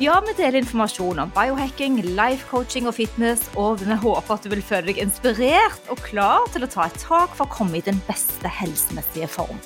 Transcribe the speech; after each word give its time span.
Ja, 0.00 0.14
vi 0.24 0.32
deler 0.32 0.62
informasjon 0.62 1.18
om 1.20 1.32
biohacking, 1.34 1.98
life 2.16 2.46
coaching 2.48 2.86
og 2.88 2.94
fitness, 2.96 3.42
og 3.60 3.82
vi 3.82 3.98
håper 4.00 4.32
at 4.32 4.46
du 4.46 4.48
vil 4.48 4.62
føle 4.64 4.86
deg 4.88 5.00
inspirert 5.02 5.90
og 5.92 6.00
klar 6.00 6.46
til 6.54 6.64
å 6.64 6.68
ta 6.72 6.86
et 6.88 6.96
tak 7.02 7.34
for 7.36 7.44
å 7.44 7.52
komme 7.52 7.76
i 7.76 7.82
den 7.84 7.98
beste 8.06 8.48
helsemessige 8.48 9.28
form. 9.28 9.60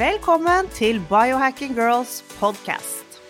Velkommen 0.00 0.66
til 0.74 0.98
Biohacking 1.06 1.76
Girls 1.78 2.24
podcast. 2.40 3.20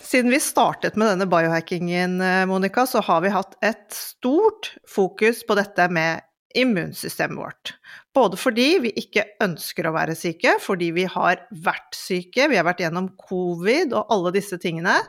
Siden 0.00 0.32
vi 0.32 0.40
startet 0.40 0.96
med 0.96 1.12
denne 1.12 1.28
biohackingen, 1.28 2.16
eh, 2.24 2.46
Monica, 2.48 2.86
så 2.88 3.04
har 3.04 3.20
vi 3.20 3.34
hatt 3.34 3.58
et 3.60 3.92
stort 3.92 4.72
fokus 4.88 5.44
på 5.44 5.60
dette 5.60 5.90
med 5.92 6.24
immunsystemet 6.56 7.36
vårt. 7.36 7.76
Både 8.14 8.38
fordi 8.38 8.66
vi 8.84 8.92
ikke 9.00 9.24
ønsker 9.42 9.88
å 9.88 9.94
være 9.96 10.14
syke, 10.18 10.56
fordi 10.62 10.92
vi 10.94 11.06
har 11.10 11.46
vært 11.64 11.96
syke, 11.98 12.46
vi 12.50 12.58
har 12.60 12.66
vært 12.66 12.84
gjennom 12.84 13.10
covid 13.18 13.94
og 13.96 14.12
alle 14.14 14.34
disse 14.36 14.58
tingene, 14.62 15.00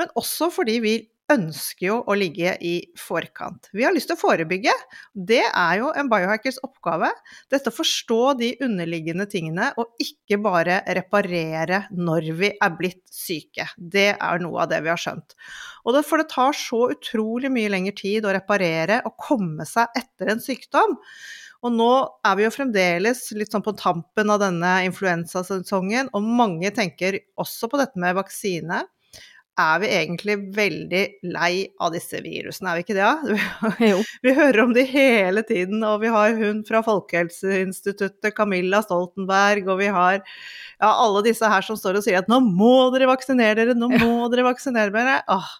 men 0.00 0.14
også 0.16 0.48
fordi 0.54 0.78
vi 0.84 0.94
ønsker 1.32 1.86
jo 1.86 1.96
å 2.04 2.14
ligge 2.18 2.52
i 2.64 2.74
forkant. 3.00 3.70
Vi 3.72 3.84
har 3.86 3.94
lyst 3.96 4.10
til 4.10 4.16
å 4.16 4.20
forebygge. 4.20 4.72
Det 5.14 5.40
er 5.46 5.78
jo 5.80 5.90
en 5.96 6.10
biohackers 6.12 6.58
oppgave. 6.66 7.08
Dette 7.52 7.72
å 7.72 7.74
forstå 7.74 8.18
de 8.40 8.50
underliggende 8.64 9.26
tingene, 9.30 9.70
og 9.80 9.96
ikke 10.02 10.38
bare 10.44 10.82
reparere 10.98 11.84
når 11.96 12.28
vi 12.40 12.50
er 12.52 12.74
blitt 12.76 13.04
syke. 13.12 13.70
Det 13.76 14.10
er 14.14 14.44
noe 14.44 14.64
av 14.64 14.72
det 14.72 14.82
vi 14.84 14.92
har 14.92 15.00
skjønt. 15.00 15.36
Og 15.84 15.96
det, 15.96 16.04
for 16.08 16.20
det 16.20 16.28
tar 16.32 16.56
så 16.56 16.86
utrolig 16.92 17.52
mye 17.52 17.72
lengre 17.72 17.96
tid 17.96 18.28
å 18.28 18.34
reparere 18.36 19.00
og 19.08 19.16
komme 19.20 19.68
seg 19.68 19.96
etter 19.96 20.34
en 20.34 20.44
sykdom. 20.44 20.98
Og 21.64 21.72
nå 21.72 21.92
er 22.26 22.34
vi 22.36 22.44
jo 22.44 22.52
fremdeles 22.52 23.22
litt 23.38 23.54
sånn 23.54 23.64
på 23.64 23.72
tampen 23.78 24.32
av 24.32 24.42
denne 24.42 24.72
influensasesongen, 24.84 26.10
og 26.12 26.26
mange 26.40 26.68
tenker 26.76 27.22
også 27.40 27.70
på 27.72 27.80
dette 27.80 28.00
med 28.00 28.18
vaksine 28.18 28.82
er 29.60 29.80
vi 29.82 29.90
egentlig 29.94 30.34
veldig 30.54 31.02
lei 31.34 31.66
av 31.82 31.92
disse 31.94 32.18
virusene, 32.22 32.72
er 32.72 32.78
vi 32.78 32.84
ikke 32.84 32.96
det? 32.96 33.04
Ja? 33.04 33.70
Jo. 33.92 34.00
Vi 34.24 34.34
hører 34.34 34.64
om 34.64 34.74
de 34.74 34.82
hele 34.88 35.44
tiden, 35.46 35.82
og 35.86 36.00
vi 36.02 36.10
har 36.10 36.34
hun 36.38 36.64
fra 36.66 36.82
Folkehelseinstituttet, 36.86 38.34
Camilla 38.34 38.82
Stoltenberg, 38.82 39.68
og 39.70 39.78
vi 39.82 39.90
har 39.94 40.18
ja, 40.18 40.90
alle 40.90 41.22
disse 41.26 41.48
her 41.50 41.66
som 41.66 41.78
står 41.78 42.00
og 42.00 42.06
sier 42.06 42.18
at 42.22 42.30
nå 42.30 42.40
må 42.44 42.90
dere 42.94 43.08
vaksinere 43.12 43.60
dere, 43.60 43.78
nå 43.78 43.92
må 43.94 44.26
dere 44.32 44.48
vaksinere 44.48 44.94
dere. 44.94 45.20
Åh, 45.30 45.52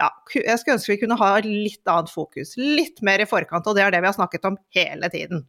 ja, 0.00 0.10
jeg 0.34 0.60
skulle 0.60 0.78
ønske 0.78 0.94
vi 0.94 1.00
kunne 1.02 1.18
ha 1.20 1.34
litt 1.44 1.92
annet 1.92 2.12
fokus, 2.12 2.54
litt 2.60 3.02
mer 3.06 3.22
i 3.22 3.28
forkant, 3.28 3.66
og 3.66 3.76
det 3.76 3.84
er 3.84 3.94
det 3.94 4.02
vi 4.04 4.10
har 4.10 4.16
snakket 4.16 4.48
om 4.48 4.58
hele 4.76 5.12
tiden. 5.12 5.46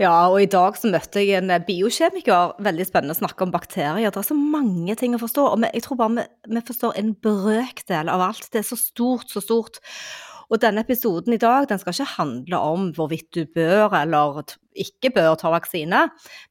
Ja, 0.00 0.12
og 0.28 0.36
i 0.42 0.48
dag 0.50 0.76
så 0.76 0.90
møtte 0.92 1.22
jeg 1.22 1.38
en 1.40 1.52
biokjemiker. 1.66 2.58
Veldig 2.64 2.86
spennende 2.88 3.16
å 3.16 3.20
snakke 3.22 3.46
om 3.46 3.54
bakterier. 3.54 4.12
Det 4.12 4.20
er 4.20 4.28
så 4.28 4.36
mange 4.36 4.96
ting 5.00 5.16
å 5.16 5.20
forstå. 5.22 5.46
Og 5.54 5.64
jeg 5.64 5.84
tror 5.86 6.00
bare 6.00 6.16
vi, 6.18 6.26
vi 6.56 6.64
forstår 6.68 6.98
en 7.00 7.14
brøkdel 7.24 8.12
av 8.12 8.26
alt. 8.28 8.50
Det 8.52 8.60
er 8.60 8.68
så 8.68 8.76
stort, 8.76 9.32
så 9.32 9.40
stort. 9.44 9.80
Og 10.52 10.60
denne 10.60 10.82
episoden 10.84 11.32
i 11.32 11.40
dag 11.40 11.64
den 11.70 11.80
skal 11.80 11.94
ikke 11.94 12.12
handle 12.18 12.58
om 12.60 12.90
hvorvidt 12.92 13.30
du 13.32 13.46
bør 13.54 13.94
eller 13.96 14.42
ikke 14.76 15.08
bør 15.14 15.34
ta 15.40 15.48
vaksine, 15.52 16.02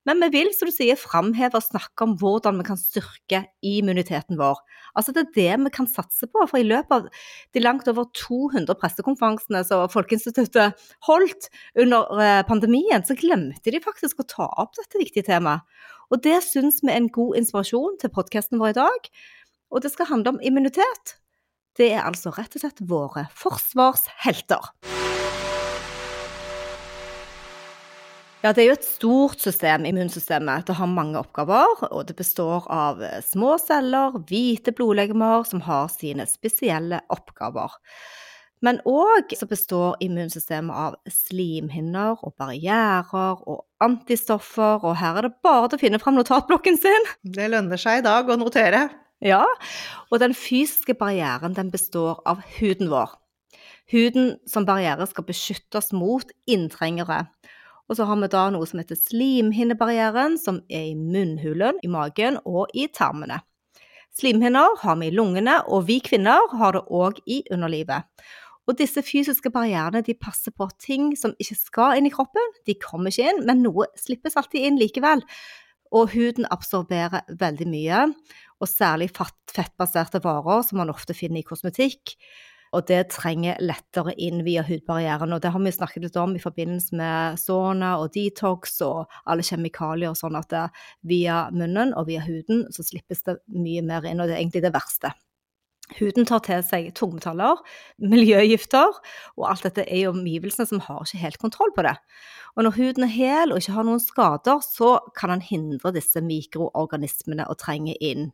men 0.09 0.23
vi 0.23 0.29
vil, 0.33 0.49
som 0.57 0.69
du 0.69 0.73
sier, 0.73 0.97
framheve 0.97 1.57
og 1.57 1.65
snakke 1.65 2.05
om 2.05 2.15
hvordan 2.17 2.57
vi 2.57 2.65
kan 2.65 2.79
styrke 2.81 3.43
immuniteten 3.65 4.39
vår. 4.41 4.57
Altså 4.97 5.13
Det 5.13 5.23
er 5.23 5.35
det 5.37 5.65
vi 5.65 5.73
kan 5.77 5.89
satse 5.89 6.25
på. 6.25 6.47
For 6.49 6.57
i 6.57 6.65
løpet 6.65 6.91
av 6.97 7.07
de 7.53 7.63
langt 7.63 7.87
over 7.93 8.09
200 8.17 8.73
pressekonferansene 8.81 9.63
som 9.69 9.85
Folkeinstituttet 9.93 10.81
holdt 11.07 11.49
under 11.77 12.09
eh, 12.17 12.41
pandemien, 12.49 13.05
så 13.05 13.17
glemte 13.17 13.73
de 13.73 13.83
faktisk 13.85 14.21
å 14.21 14.29
ta 14.29 14.49
opp 14.61 14.73
dette 14.81 15.01
viktige 15.01 15.29
temaet. 15.29 15.61
Og 16.11 16.25
det 16.25 16.41
syns 16.43 16.81
vi 16.81 16.91
er 16.91 16.99
en 16.99 17.13
god 17.13 17.37
inspirasjon 17.39 18.01
til 18.01 18.11
podkasten 18.11 18.59
vår 18.59 18.73
i 18.73 18.79
dag. 18.81 19.11
Og 19.71 19.85
det 19.85 19.93
skal 19.93 20.09
handle 20.09 20.35
om 20.35 20.41
immunitet. 20.43 21.20
Det 21.79 21.87
er 21.95 22.03
altså 22.03 22.33
rett 22.35 22.51
og 22.57 22.63
slett 22.65 22.81
våre 22.83 23.29
forsvarshelter. 23.31 24.73
Ja, 28.41 28.51
det 28.51 28.63
er 28.63 28.67
jo 28.71 28.73
et 28.73 28.87
stort 28.87 29.43
system, 29.43 29.85
immunsystemet. 29.85 30.65
Det 30.67 30.75
har 30.75 30.89
mange 30.89 31.19
oppgaver, 31.21 31.85
og 31.93 32.07
det 32.09 32.17
består 32.17 32.65
av 32.73 32.99
små 33.23 33.53
celler, 33.61 34.17
hvite 34.27 34.73
blodlegemer, 34.75 35.45
som 35.47 35.61
har 35.63 35.91
sine 35.93 36.25
spesielle 36.27 37.03
oppgaver. 37.13 37.77
Men 38.65 38.81
òg 38.89 39.31
består 39.49 39.95
immunsystemet 40.03 40.75
av 40.75 40.97
slimhinner 41.09 42.17
og 42.19 42.33
barrierer 42.41 43.39
og 43.45 43.63
antistoffer, 43.81 44.81
og 44.83 44.97
her 44.99 45.21
er 45.21 45.29
det 45.29 45.37
bare 45.45 45.69
til 45.69 45.79
å 45.79 45.83
finne 45.85 46.01
fram 46.01 46.19
notatblokken 46.19 46.81
sin. 46.81 47.09
Det 47.23 47.47
lønner 47.53 47.79
seg 47.81 48.01
i 48.01 48.05
dag 48.09 48.27
å 48.27 48.37
notere. 48.41 48.89
Ja, 49.21 49.43
og 50.09 50.19
den 50.19 50.33
fysiske 50.33 50.95
barrieren 50.97 51.53
den 51.53 51.69
består 51.69 52.23
av 52.25 52.41
huden 52.57 52.89
vår. 52.89 53.13
Huden 53.91 54.37
som 54.49 54.65
barriere 54.65 55.05
skal 55.05 55.27
beskyttes 55.27 55.91
mot 55.93 56.25
inntrengere. 56.49 57.27
Og 57.85 57.99
så 57.99 58.07
har 58.07 58.17
vi 58.17 58.29
da 58.31 58.47
noe 58.49 58.65
som 58.65 58.79
heter 58.79 58.97
slimhinnebarrieren, 58.97 60.39
som 60.41 60.61
er 60.71 60.89
i 60.89 60.97
munnhulen, 60.97 61.77
i 61.83 61.91
magen 61.91 62.39
og 62.47 62.71
i 62.73 62.87
tarmene. 62.87 63.41
Slimhinner 64.17 64.77
har 64.81 64.97
vi 64.99 65.11
i 65.11 65.15
lungene, 65.15 65.59
og 65.67 65.85
vi 65.87 65.99
kvinner 66.03 66.49
har 66.57 66.73
det 66.75 66.85
òg 66.89 67.19
i 67.27 67.43
underlivet. 67.51 68.07
Og 68.65 68.77
disse 68.79 69.03
fysiske 69.05 69.51
barrierene 69.53 70.01
de 70.05 70.15
passer 70.17 70.53
på 70.55 70.69
ting 70.81 71.11
som 71.19 71.35
ikke 71.37 71.57
skal 71.59 71.99
inn 71.99 72.07
i 72.09 72.13
kroppen, 72.13 72.55
de 72.65 72.77
kommer 72.79 73.11
ikke 73.11 73.29
inn, 73.29 73.43
men 73.45 73.61
noe 73.65 73.89
slippes 73.99 74.37
alltid 74.39 74.65
inn 74.65 74.79
likevel. 74.81 75.21
Og 75.91 76.13
huden 76.13 76.47
absorberer 76.47 77.25
veldig 77.39 77.67
mye, 77.67 78.05
og 78.61 78.69
særlig 78.69 79.09
fettbaserte 79.11 80.21
varer, 80.23 80.63
som 80.67 80.81
man 80.81 80.93
ofte 80.93 81.15
finner 81.17 81.41
i 81.41 81.47
kosmetikk. 81.47 82.15
Og 82.71 82.85
det 82.87 83.09
trenger 83.11 83.59
lettere 83.59 84.13
inn 84.15 84.45
via 84.45 84.63
hudbarrieren. 84.63 85.33
Og 85.35 85.41
det 85.43 85.51
har 85.51 85.59
vi 85.59 85.73
snakket 85.75 86.05
litt 86.05 86.19
om 86.19 86.37
i 86.37 86.43
forbindelse 86.43 86.95
med 86.95 87.41
sauna 87.41 87.97
og 87.99 88.13
detox 88.15 88.77
og 88.85 89.11
alle 89.25 89.43
kjemikalier, 89.43 90.15
sånn 90.15 90.39
at 90.39 90.47
det, 90.53 90.63
via 91.03 91.43
munnen 91.51 91.91
og 91.99 92.07
via 92.07 92.23
huden 92.23 92.69
så 92.71 92.85
slippes 92.87 93.25
det 93.27 93.41
mye 93.51 93.83
mer 93.83 94.07
inn, 94.07 94.23
og 94.23 94.31
det 94.31 94.37
er 94.37 94.43
egentlig 94.45 94.63
det 94.63 94.73
verste. 94.77 95.11
Huden 95.99 96.27
tar 96.27 96.39
til 96.45 96.61
seg 96.63 96.89
tungmetaller, 96.95 97.59
miljøgifter, 97.99 98.95
og 99.35 99.47
alt 99.49 99.65
dette 99.67 99.83
er 99.83 100.05
jo 100.05 100.13
omgivelsene 100.13 100.69
som 100.69 100.83
har 100.85 101.03
ikke 101.03 101.23
helt 101.25 101.41
kontroll 101.41 101.73
på 101.75 101.83
det. 101.87 101.97
Og 102.55 102.65
når 102.65 102.75
huden 102.77 103.05
er 103.07 103.11
hel 103.11 103.51
og 103.51 103.61
ikke 103.61 103.75
har 103.75 103.87
noen 103.87 104.03
skader, 104.03 104.63
så 104.63 104.93
kan 105.17 105.33
den 105.33 105.43
hindre 105.43 105.93
disse 105.95 106.23
mikroorganismene 106.23 107.47
å 107.47 107.57
trenge 107.59 107.95
inn. 107.99 108.31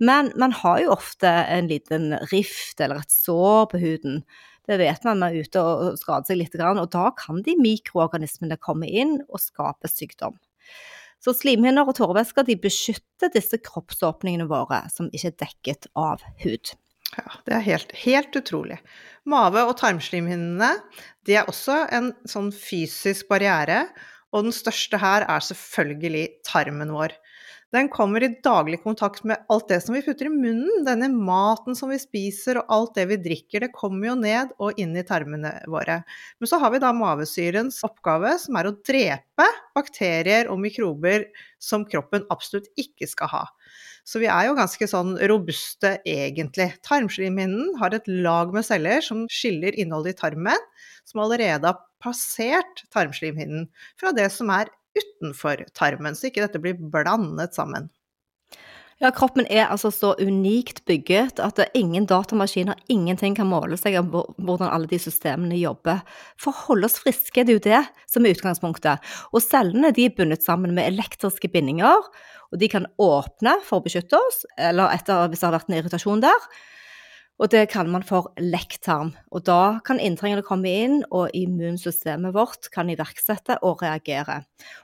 Men 0.00 0.32
man 0.40 0.52
har 0.56 0.82
jo 0.82 0.92
ofte 0.96 1.28
en 1.28 1.70
liten 1.70 2.12
rift 2.32 2.80
eller 2.84 3.04
et 3.04 3.12
sår 3.12 3.70
på 3.72 3.80
huden. 3.80 4.22
Det 4.68 4.80
vet 4.80 5.04
man 5.06 5.22
man 5.22 5.30
er 5.30 5.46
ute 5.46 5.62
og 5.62 6.00
skader 6.00 6.32
seg 6.32 6.40
litt, 6.40 6.56
og 6.56 6.88
da 6.92 7.10
kan 7.16 7.40
de 7.46 7.56
mikroorganismene 7.60 8.58
komme 8.60 8.88
inn 8.88 9.20
og 9.28 9.40
skape 9.40 9.88
sykdom. 9.88 10.36
Så 11.22 11.32
slimhinner 11.32 11.88
og 11.88 11.96
tårevæsker 11.96 12.48
beskytter 12.60 13.32
disse 13.32 13.58
kroppsåpningene 13.64 14.48
våre 14.50 14.82
som 14.92 15.08
ikke 15.12 15.32
er 15.32 15.38
dekket 15.46 15.88
av 15.96 16.24
hud. 16.44 16.74
Ja, 17.16 17.38
det 17.46 17.54
er 17.56 17.64
helt, 17.64 17.92
helt 18.04 18.36
utrolig. 18.36 18.80
Mave- 19.26 19.64
og 19.66 19.76
tarmslimhinnene 19.80 20.74
de 21.26 21.38
er 21.40 21.48
også 21.50 21.86
en 21.96 22.12
sånn 22.28 22.52
fysisk 22.54 23.28
barriere. 23.32 23.86
og 24.34 24.42
den 24.44 24.52
største 24.52 24.98
her 25.00 25.24
er 25.24 25.40
selvfølgelig 25.40 26.26
tarmen 26.44 26.90
vår. 26.92 27.14
Den 27.74 27.88
kommer 27.90 28.22
i 28.22 28.28
daglig 28.44 28.78
kontakt 28.82 29.24
med 29.26 29.42
alt 29.50 29.66
det 29.68 29.80
som 29.82 29.94
vi 29.96 30.02
putter 30.04 30.28
i 30.28 30.32
munnen. 30.32 30.84
Denne 30.86 31.08
maten 31.10 31.74
som 31.78 31.90
vi 31.90 31.98
spiser 31.98 32.60
og 32.60 32.70
alt 32.72 32.94
det 32.98 33.06
vi 33.10 33.18
drikker, 33.24 33.64
det 33.64 33.72
kommer 33.74 34.10
jo 34.10 34.14
ned 34.20 34.52
og 34.62 34.78
inn 34.78 34.94
i 34.96 35.04
tarmene 35.06 35.50
våre. 35.70 35.98
Men 36.38 36.50
så 36.50 36.60
har 36.62 36.74
vi 36.74 36.82
da 36.82 36.92
mavesyrens 36.94 37.80
oppgave, 37.86 38.36
som 38.42 38.58
er 38.60 38.70
å 38.70 38.76
drepe 38.86 39.48
bakterier 39.76 40.50
og 40.52 40.62
mikrober 40.62 41.26
som 41.62 41.86
kroppen 41.90 42.28
absolutt 42.30 42.70
ikke 42.78 43.08
skal 43.10 43.32
ha. 43.34 43.44
Så 44.06 44.20
vi 44.22 44.28
er 44.30 44.46
jo 44.46 44.56
ganske 44.58 44.86
sånn 44.90 45.16
robuste 45.30 45.96
egentlig. 46.06 46.68
Tarmslimhinnen 46.86 47.74
har 47.80 47.96
et 47.96 48.06
lag 48.08 48.54
med 48.54 48.66
celler 48.66 49.02
som 49.04 49.24
skiller 49.32 49.76
innholdet 49.78 50.14
i 50.14 50.20
tarmen, 50.20 50.66
som 51.06 51.24
allerede 51.24 51.72
har 51.72 51.82
passert 52.02 52.84
tarmslimhinnen 52.94 53.68
fra 53.98 54.12
det 54.16 54.28
som 54.34 54.52
er 54.54 54.70
utenfor 54.96 55.64
tarmen, 55.76 56.16
så 56.16 56.30
ikke 56.30 56.44
dette 56.46 56.60
blir 56.62 56.78
blandet 56.78 57.56
sammen. 57.56 57.90
Ja, 58.96 59.10
kroppen 59.12 59.44
er 59.52 59.66
altså 59.68 59.90
så 59.92 60.14
unikt 60.16 60.78
bygget 60.88 61.40
at 61.44 61.58
ingen 61.76 62.06
datamaskiner, 62.08 62.78
ingenting 62.88 63.34
kan 63.36 63.50
måle 63.50 63.76
seg 63.76 63.98
om 64.00 64.08
hvordan 64.08 64.70
alle 64.70 64.88
de 64.88 64.96
systemene 64.96 65.58
jobber. 65.60 66.00
For 66.40 66.48
å 66.48 66.62
holde 66.70 66.88
oss 66.88 66.96
friske, 67.02 67.44
det 67.44 67.52
er 67.52 67.58
jo 67.58 67.64
det 67.66 67.82
som 68.08 68.24
er 68.24 68.32
utgangspunktet. 68.32 69.04
Og 69.36 69.44
cellene 69.44 69.90
de 69.92 70.06
er 70.08 70.14
bundet 70.16 70.46
sammen 70.46 70.72
med 70.78 70.88
elektriske 70.94 71.50
bindinger, 71.52 72.08
og 72.48 72.62
de 72.62 72.70
kan 72.72 72.88
åpne 72.96 73.58
for 73.66 73.82
å 73.82 73.84
beskytte 73.84 74.16
oss, 74.16 74.46
eller 74.56 74.94
etter, 74.96 75.28
hvis 75.28 75.44
det 75.44 75.50
har 75.50 75.56
vært 75.58 75.68
en 75.68 75.76
irritasjon 75.76 76.24
der. 76.24 76.48
Og 77.36 77.50
det 77.52 77.66
kaller 77.68 77.92
man 77.92 78.04
for 78.06 78.30
lekktarm. 78.40 79.10
Og 79.28 79.44
da 79.44 79.78
kan 79.84 80.00
inntrengerne 80.00 80.44
komme 80.46 80.70
inn, 80.72 80.96
og 81.12 81.34
immunsystemet 81.36 82.32
vårt 82.32 82.70
kan 82.72 82.88
iverksette 82.88 83.58
og 83.66 83.84
reagere. 83.84 84.38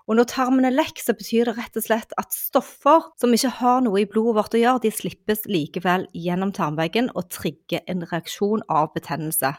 Og 0.04 0.18
når 0.18 0.28
tarmen 0.34 0.68
er 0.68 0.76
lekk, 0.76 1.00
så 1.00 1.16
betyr 1.16 1.48
det 1.48 1.56
rett 1.56 1.80
og 1.80 1.86
slett 1.86 2.12
at 2.20 2.36
stoffer 2.36 3.08
som 3.20 3.32
ikke 3.32 3.54
har 3.62 3.80
noe 3.86 4.04
i 4.04 4.08
blodet 4.08 4.36
vårt 4.36 4.58
å 4.58 4.60
gjøre, 4.60 4.84
de 4.84 4.92
slippes 4.92 5.46
likevel 5.48 6.04
gjennom 6.12 6.52
tarmveggen 6.52 7.08
og 7.16 7.30
trigger 7.32 7.86
en 7.88 8.04
reaksjon 8.12 8.66
av 8.68 8.92
betennelse. 8.92 9.54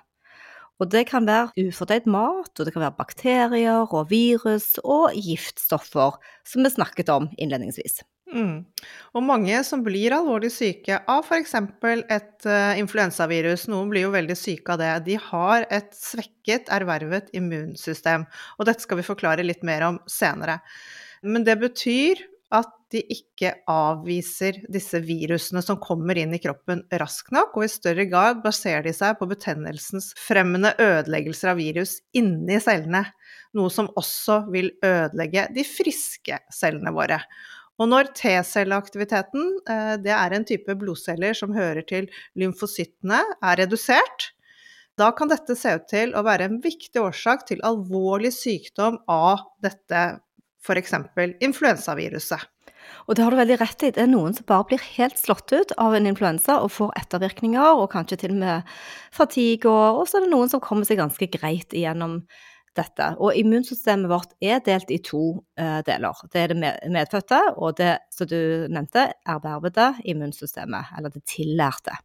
Og 0.82 0.90
det 0.94 1.08
kan 1.10 1.26
være 1.26 1.70
ufordøyd 1.70 2.06
mat, 2.10 2.54
og 2.54 2.66
det 2.66 2.74
kan 2.76 2.86
være 2.86 2.98
bakterier 2.98 3.90
og 3.90 4.10
virus 4.14 4.76
og 4.84 5.14
giftstoffer, 5.18 6.18
som 6.46 6.66
vi 6.66 6.74
snakket 6.74 7.10
om 7.14 7.30
innledningsvis. 7.38 8.04
Mm. 8.34 8.66
Og 9.14 9.26
mange 9.26 9.60
som 9.68 9.84
blir 9.86 10.16
alvorlig 10.16 10.50
syke 10.54 10.98
av 11.10 11.28
f.eks. 11.28 11.54
et 11.54 12.48
uh, 12.50 12.74
influensavirus, 12.82 13.68
noen 13.70 13.92
blir 13.94 14.08
jo 14.08 14.14
veldig 14.16 14.38
syke 14.38 14.74
av 14.74 14.82
det, 14.82 14.92
de 15.12 15.18
har 15.30 15.68
et 15.70 15.94
svekket, 15.98 16.72
ervervet 16.74 17.30
immunsystem. 17.38 18.26
Og 18.58 18.70
dette 18.70 18.86
skal 18.86 19.00
vi 19.00 19.08
forklare 19.08 19.46
litt 19.46 19.62
mer 19.68 19.86
om 19.92 20.02
senere. 20.10 20.60
Men 21.24 21.46
det 21.46 21.60
betyr 21.62 22.26
at 22.54 22.70
de 22.94 23.02
ikke 23.10 23.50
avviser 23.70 24.60
disse 24.72 25.00
virusene 25.02 25.64
som 25.66 25.80
kommer 25.82 26.18
inn 26.22 26.36
i 26.36 26.42
kroppen 26.42 26.84
raskt 27.02 27.34
nok, 27.34 27.56
og 27.58 27.66
i 27.66 27.72
større 27.72 28.06
grad 28.10 28.44
baserer 28.44 28.86
de 28.86 28.94
seg 28.94 29.18
på 29.18 29.28
betennelsens 29.32 30.12
fremmende 30.20 30.76
ødeleggelser 30.78 31.54
av 31.54 31.62
virus 31.62 31.98
inni 32.18 32.60
cellene, 32.62 33.08
noe 33.58 33.74
som 33.74 33.90
også 33.98 34.44
vil 34.54 34.70
ødelegge 34.86 35.48
de 35.56 35.66
friske 35.66 36.38
cellene 36.54 36.94
våre. 36.94 37.18
Og 37.82 37.90
når 37.90 38.12
T-celleaktiviteten, 38.18 39.50
eh, 39.70 39.96
det 40.04 40.14
er 40.14 40.36
en 40.36 40.46
type 40.46 40.76
blodceller 40.78 41.34
som 41.38 41.56
hører 41.56 41.86
til 41.90 42.10
lymfocyttene, 42.38 43.24
er 43.42 43.62
redusert, 43.64 44.30
da 45.00 45.10
kan 45.18 45.32
dette 45.32 45.56
se 45.58 45.72
ut 45.74 45.88
til 45.90 46.14
å 46.14 46.22
være 46.26 46.46
en 46.50 46.60
viktig 46.62 47.02
årsak 47.02 47.48
til 47.50 47.64
alvorlig 47.66 48.30
sykdom 48.36 49.00
av 49.10 49.42
dette 49.66 50.04
f.eks. 50.64 50.94
influensaviruset. 51.42 52.50
Og 53.08 53.16
det 53.16 53.24
har 53.24 53.34
du 53.34 53.40
veldig 53.40 53.58
rett 53.62 53.84
i. 53.88 53.92
Det 53.96 54.04
er 54.04 54.12
noen 54.12 54.36
som 54.36 54.46
bare 54.48 54.68
blir 54.70 54.86
helt 54.98 55.18
slått 55.20 55.52
ut 55.56 55.74
av 55.82 55.96
en 55.96 56.08
influensa 56.08 56.60
og 56.62 56.72
får 56.76 56.94
ettervirkninger, 57.02 57.80
og 57.80 57.90
kanskje 57.96 58.20
til 58.22 58.36
og 58.36 58.42
med 58.44 58.74
fatigue, 59.16 59.72
og 59.72 60.06
så 60.08 60.20
er 60.20 60.28
det 60.28 60.34
noen 60.36 60.52
som 60.52 60.64
kommer 60.64 60.88
seg 60.88 61.02
ganske 61.02 61.30
greit 61.34 61.74
igjennom 61.74 62.22
dette. 62.78 63.10
Og 63.20 63.36
immunsystemet 63.38 64.12
vårt 64.12 64.34
er 64.44 64.64
delt 64.66 64.92
i 64.94 65.00
to 65.04 65.24
uh, 65.60 65.80
deler. 65.86 66.24
Det 66.34 66.42
er 66.42 66.54
det 66.54 66.74
medfødte 66.94 67.42
og 67.58 67.78
det 67.80 67.98
som 68.14 68.30
du 68.30 68.40
nevnte, 68.74 69.12
ervervede 69.30 69.94
immunsystemet, 70.06 70.96
eller 70.98 71.14
det 71.14 71.24
tillærte. 71.30 71.98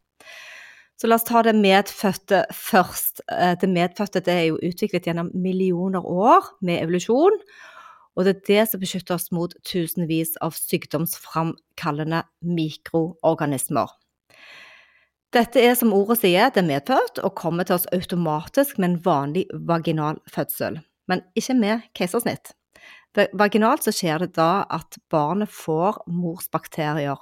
Så 0.99 1.07
la 1.07 1.15
oss 1.15 1.27
ta 1.27 1.41
det 1.47 1.55
medfødte 1.55 2.43
først. 2.53 3.23
Uh, 3.31 3.55
det 3.59 3.71
medfødte 3.71 4.23
det 4.25 4.35
er 4.35 4.47
jo 4.49 4.61
utviklet 4.69 5.07
gjennom 5.07 5.31
millioner 5.33 6.05
år 6.05 6.53
med 6.61 6.83
evolusjon. 6.83 7.39
Og 8.17 8.25
det 8.25 8.35
er 8.35 8.45
det 8.47 8.63
som 8.67 8.81
beskytter 8.81 9.15
oss 9.15 9.29
mot 9.31 9.53
tusenvis 9.63 10.35
av 10.43 10.57
sykdomsframkallende 10.57 12.25
mikroorganismer. 12.43 13.93
Dette 15.29 15.61
er 15.61 15.75
som 15.77 15.91
ordet 15.93 16.23
sier, 16.23 16.49
det 16.49 16.63
er 16.63 16.65
medfødt 16.65 17.19
og 17.21 17.35
kommer 17.37 17.67
til 17.67 17.75
oss 17.75 17.89
automatisk 17.93 18.79
med 18.81 18.87
en 18.89 19.01
vanlig 19.05 19.43
vaginal 19.69 20.17
fødsel, 20.25 20.79
men 21.05 21.21
ikke 21.37 21.55
med 21.59 21.83
keisersnitt. 21.97 22.55
Vaginalt 23.37 23.85
så 23.85 23.93
skjer 23.93 24.23
det 24.23 24.31
da 24.39 24.65
at 24.73 24.97
barnet 25.13 25.51
får 25.53 26.01
mors 26.09 26.49
bakterier, 26.49 27.21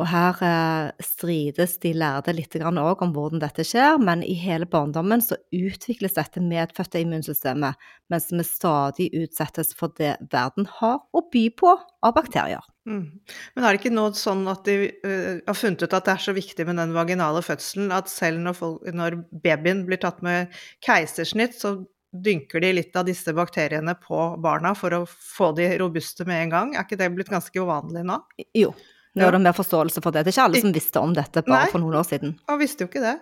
og 0.00 0.06
her 0.08 0.38
eh, 0.46 1.04
strides 1.04 1.74
de 1.82 1.92
lærde 1.92 2.32
litt 2.32 2.54
òg 2.56 3.02
om 3.04 3.12
hvordan 3.12 3.42
dette 3.42 3.64
skjer, 3.66 3.98
men 4.00 4.22
i 4.24 4.32
hele 4.40 4.64
barndommen 4.64 5.20
så 5.20 5.36
utvikles 5.52 6.16
dette 6.16 6.40
medfødte 6.40 7.02
immunsystemet, 7.02 7.76
mens 8.08 8.30
vi 8.32 8.44
stadig 8.46 9.10
utsettes 9.12 9.74
for 9.76 9.92
det 10.00 10.14
verden 10.32 10.68
har 10.80 11.02
å 11.12 11.24
by 11.32 11.44
på 11.60 11.74
av 11.76 12.14
bakterier. 12.16 12.64
Mm. 12.88 13.20
Men 13.54 13.64
er 13.64 13.68
det 13.68 13.82
ikke 13.82 13.92
nå 13.94 14.08
sånn 14.16 14.46
at 14.50 14.64
de 14.66 14.88
uh, 15.04 15.38
har 15.46 15.58
funnet 15.58 15.84
ut 15.84 15.92
at 15.92 16.08
det 16.08 16.14
er 16.16 16.24
så 16.24 16.34
viktig 16.34 16.66
med 16.66 16.80
den 16.80 16.96
vaginale 16.96 17.44
fødselen, 17.44 17.92
at 17.94 18.10
selv 18.10 18.40
når, 18.42 18.56
folk, 18.58 18.88
når 18.96 19.20
babyen 19.44 19.84
blir 19.86 20.00
tatt 20.02 20.24
med 20.24 20.56
keisersnitt, 20.82 21.54
så 21.60 21.76
dynker 22.12 22.60
de 22.60 22.72
litt 22.76 22.96
av 22.96 23.06
disse 23.08 23.32
bakteriene 23.36 23.94
på 24.00 24.24
barna 24.42 24.74
for 24.76 24.96
å 24.96 25.04
få 25.06 25.52
de 25.56 25.68
robuste 25.80 26.26
med 26.28 26.46
en 26.46 26.56
gang? 26.56 26.74
Er 26.74 26.88
ikke 26.88 27.00
det 27.00 27.12
blitt 27.14 27.32
ganske 27.32 27.62
uvanlig 27.62 28.04
nå? 28.08 28.18
Jo, 28.56 28.72
nå 29.18 29.26
er 29.28 29.34
det 29.36 29.42
mer 29.44 29.56
forståelse 29.56 30.00
for 30.00 30.14
det. 30.14 30.24
Det 30.24 30.32
er 30.32 30.36
ikke 30.36 30.48
alle 30.48 30.60
som 30.62 30.72
visste 30.72 31.00
om 31.04 31.12
dette 31.16 31.42
bare 31.44 31.66
Nei, 31.66 31.70
for 31.74 31.84
noen 31.84 31.98
år 32.00 32.06
siden. 32.08 32.34
Man 32.48 32.60
visste 32.62 32.84
jo 32.84 32.88
ikke 32.88 33.04
det. 33.04 33.14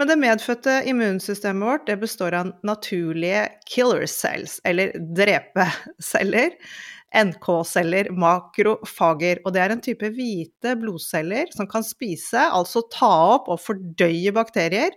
Men 0.00 0.10
det 0.10 0.18
medfødte 0.18 0.76
immunsystemet 0.90 1.68
vårt 1.68 1.86
det 1.86 1.98
består 2.02 2.34
av 2.40 2.52
naturlige 2.66 3.44
killer 3.70 4.06
cells, 4.10 4.58
eller 4.66 4.96
drepeceller. 4.98 6.56
NK-celler, 7.08 8.10
makrofager. 8.20 9.38
Og 9.46 9.54
det 9.54 9.62
er 9.62 9.72
en 9.72 9.80
type 9.84 10.10
hvite 10.12 10.74
blodceller 10.76 11.48
som 11.54 11.70
kan 11.70 11.86
spise, 11.86 12.42
altså 12.42 12.82
ta 12.92 13.14
opp 13.38 13.48
og 13.48 13.62
fordøye 13.62 14.34
bakterier. 14.36 14.92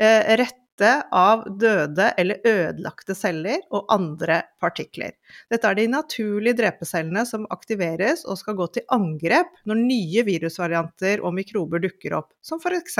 Eh, 0.00 0.32
rett 0.40 0.61
liste 0.72 1.02
av 1.10 1.58
døde 1.58 2.14
eller 2.16 2.36
ødelagte 2.44 3.14
celler 3.14 3.60
og 3.70 3.86
andre 3.90 4.42
partikler. 4.60 5.12
Dette 5.50 5.68
er 5.68 5.74
de 5.74 5.88
naturlige 5.88 6.56
drepecellene 6.56 7.26
som 7.26 7.46
aktiveres 7.50 8.24
og 8.24 8.38
skal 8.38 8.56
gå 8.56 8.66
til 8.72 8.82
angrep 8.90 9.46
når 9.64 9.74
nye 9.74 10.24
virusvarianter 10.24 11.22
og 11.22 11.34
mikrober 11.34 11.78
dukker 11.80 12.14
opp, 12.14 12.32
som 12.42 12.60
f.eks. 12.60 12.98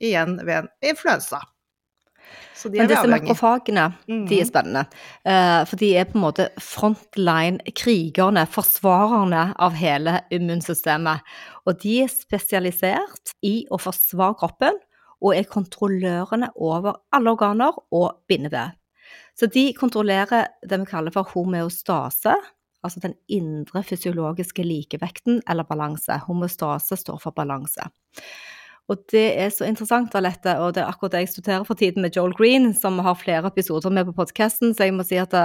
igjen 0.00 0.40
ved 0.44 0.64
en 0.64 0.68
influensa. 0.82 1.40
Men 2.68 2.88
disse 2.90 3.08
makrofagene, 3.08 3.92
mm. 4.08 4.26
de 4.28 4.34
er 4.34 4.42
mhm. 4.42 4.48
spennende. 4.50 4.82
Uh, 5.24 5.64
for 5.64 5.78
de 5.80 5.92
er 5.96 6.08
på 6.10 6.18
en 6.18 6.24
måte 6.26 6.48
frontline-krigerne, 6.60 8.44
forsvarerne 8.52 9.54
av 9.56 9.78
hele 9.78 10.18
immunsystemet. 10.34 11.22
Og 11.64 11.78
de 11.80 12.02
er 12.02 12.12
spesialisert 12.12 13.32
i 13.46 13.62
å 13.70 13.78
forsvare 13.80 14.36
kroppen 14.42 14.76
og 15.22 15.34
er 15.36 15.48
kontrollørene 15.50 16.50
over 16.56 17.00
alle 17.14 17.34
organer 17.34 17.78
og 17.94 18.22
bindevev. 18.28 18.76
Så 19.38 19.46
de 19.46 19.70
kontrollerer 19.76 20.48
det 20.66 20.80
vi 20.82 20.90
kaller 20.90 21.14
for 21.14 21.28
homeostase, 21.34 22.34
altså 22.82 23.02
den 23.02 23.14
indre 23.30 23.82
fysiologiske 23.86 24.64
likevekten 24.66 25.42
eller 25.48 25.66
balanse. 25.66 26.20
Homeostase 26.26 26.98
står 26.98 27.20
for 27.22 27.34
balanse. 27.36 27.86
Og 28.88 29.02
det 29.12 29.26
er 29.36 29.50
så 29.52 29.66
interessant, 29.68 30.14
Alette, 30.16 30.54
og 30.62 30.72
det 30.74 30.80
er 30.80 30.88
akkurat 30.88 31.12
det 31.12 31.26
jeg 31.26 31.32
studerer 31.34 31.64
for 31.68 31.76
tiden 31.76 32.02
med 32.02 32.16
Joel 32.16 32.32
Green, 32.36 32.70
som 32.74 32.96
har 33.04 33.18
flere 33.20 33.50
episoder 33.50 33.92
med 33.92 34.08
på 34.08 34.16
podkasten, 34.16 34.72
så 34.72 34.88
jeg 34.88 34.96
må 34.96 35.04
si 35.04 35.18
at 35.20 35.34
det, 35.34 35.44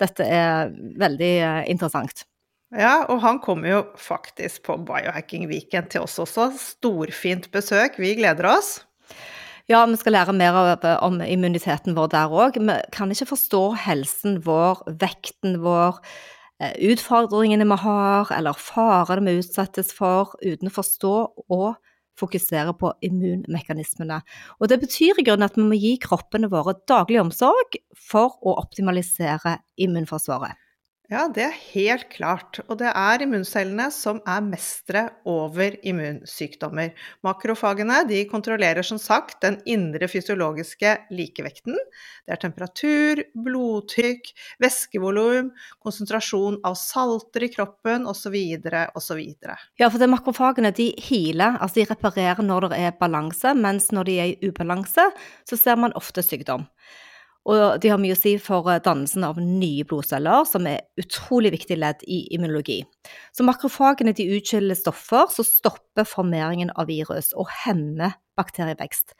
dette 0.00 0.24
er 0.24 0.72
veldig 1.02 1.32
uh, 1.44 1.60
interessant. 1.68 2.24
Ja, 2.72 3.02
og 3.10 3.20
han 3.20 3.40
kommer 3.42 3.68
jo 3.68 3.80
faktisk 3.98 4.62
på 4.68 4.78
Biohacking 4.86 5.48
Weekend 5.50 5.90
til 5.92 6.06
oss 6.06 6.16
også. 6.22 6.52
Storfint 6.56 7.50
besøk, 7.52 7.98
vi 8.00 8.14
gleder 8.16 8.48
oss. 8.54 8.78
Ja, 9.70 9.84
vi 9.86 9.98
skal 10.00 10.16
lære 10.16 10.32
mer 10.34 10.56
om 11.04 11.20
immuniteten 11.22 11.94
vår 11.94 12.08
der 12.10 12.32
òg. 12.34 12.56
Vi 12.58 12.74
kan 12.90 13.12
ikke 13.12 13.28
forstå 13.30 13.62
helsen 13.84 14.40
vår, 14.42 14.82
vekten 14.98 15.60
vår, 15.62 16.00
eh, 16.58 16.74
utfordringene 16.90 17.68
vi 17.70 17.78
har, 17.84 18.32
eller 18.34 18.58
farene 18.58 19.30
vi 19.30 19.38
utsettes 19.38 19.92
for, 19.94 20.34
uten 20.42 20.68
å 20.70 20.74
forstå 20.74 21.14
og 21.48 21.76
fokusere 22.18 22.74
på 22.80 22.90
immunmekanismene. 23.06 24.20
Og 24.60 24.68
det 24.68 24.80
betyr 24.82 25.20
i 25.20 25.24
grunnen 25.24 25.46
at 25.46 25.56
vi 25.56 25.62
må 25.62 25.78
gi 25.78 25.94
kroppene 26.02 26.50
våre 26.50 26.74
daglig 26.90 27.20
omsorg 27.22 27.78
for 27.94 28.36
å 28.42 28.58
optimalisere 28.58 29.60
immunforsvaret. 29.78 30.58
Ja, 31.10 31.24
det 31.26 31.42
er 31.42 31.56
helt 31.72 32.04
klart. 32.12 32.60
Og 32.70 32.76
det 32.78 32.92
er 32.94 33.22
immuncellene 33.24 33.88
som 33.90 34.20
er 34.30 34.44
mestere 34.46 35.08
over 35.26 35.74
immunsykdommer. 35.82 36.92
Makrofagene 37.26 38.04
de 38.06 38.20
kontrollerer 38.30 38.86
som 38.86 39.00
sagt 39.02 39.40
den 39.42 39.56
indre 39.66 40.06
fysiologiske 40.06 40.92
likevekten. 41.10 41.74
Det 41.74 42.36
er 42.36 42.42
temperatur, 42.44 43.24
blodtrykk, 43.34 44.30
væskevolum, 44.62 45.50
konsentrasjon 45.82 46.60
av 46.62 46.78
salter 46.78 47.48
i 47.48 47.50
kroppen 47.56 48.06
osv. 48.06 48.38
osv. 48.94 49.20
Ja, 49.82 49.90
for 49.90 49.98
det 49.98 50.12
makrofagene 50.14 50.70
de 50.78 50.92
healer, 51.10 51.58
altså 51.58 51.82
de 51.82 51.90
reparerer 51.90 52.46
når 52.46 52.70
det 52.70 52.82
er 52.86 52.98
balanse, 53.02 53.58
mens 53.58 53.90
når 53.90 54.06
de 54.06 54.18
er 54.22 54.34
i 54.36 54.52
ubalanse, 54.54 55.10
så 55.42 55.58
ser 55.58 55.74
man 55.74 55.98
ofte 55.98 56.22
sykdom. 56.22 56.70
Og 57.48 57.80
de 57.80 57.88
har 57.88 58.00
mye 58.00 58.12
å 58.12 58.18
si 58.18 58.34
for 58.42 58.68
eh, 58.68 58.82
dannelsen 58.84 59.24
av 59.24 59.38
nye 59.40 59.84
blodceller, 59.88 60.44
som 60.48 60.66
er 60.68 60.82
utrolig 61.00 61.54
viktig 61.54 61.78
ledd 61.80 62.02
i 62.04 62.22
immunologi. 62.36 62.82
Så 63.32 63.46
makrofagene 63.48 64.12
de 64.16 64.28
utskiller 64.36 64.76
stoffer 64.76 65.30
som 65.32 65.48
stopper 65.48 66.08
formeringen 66.08 66.72
av 66.76 66.90
virus 66.92 67.32
og 67.32 67.48
hemmer 67.62 68.18
bakterievekst. 68.40 69.14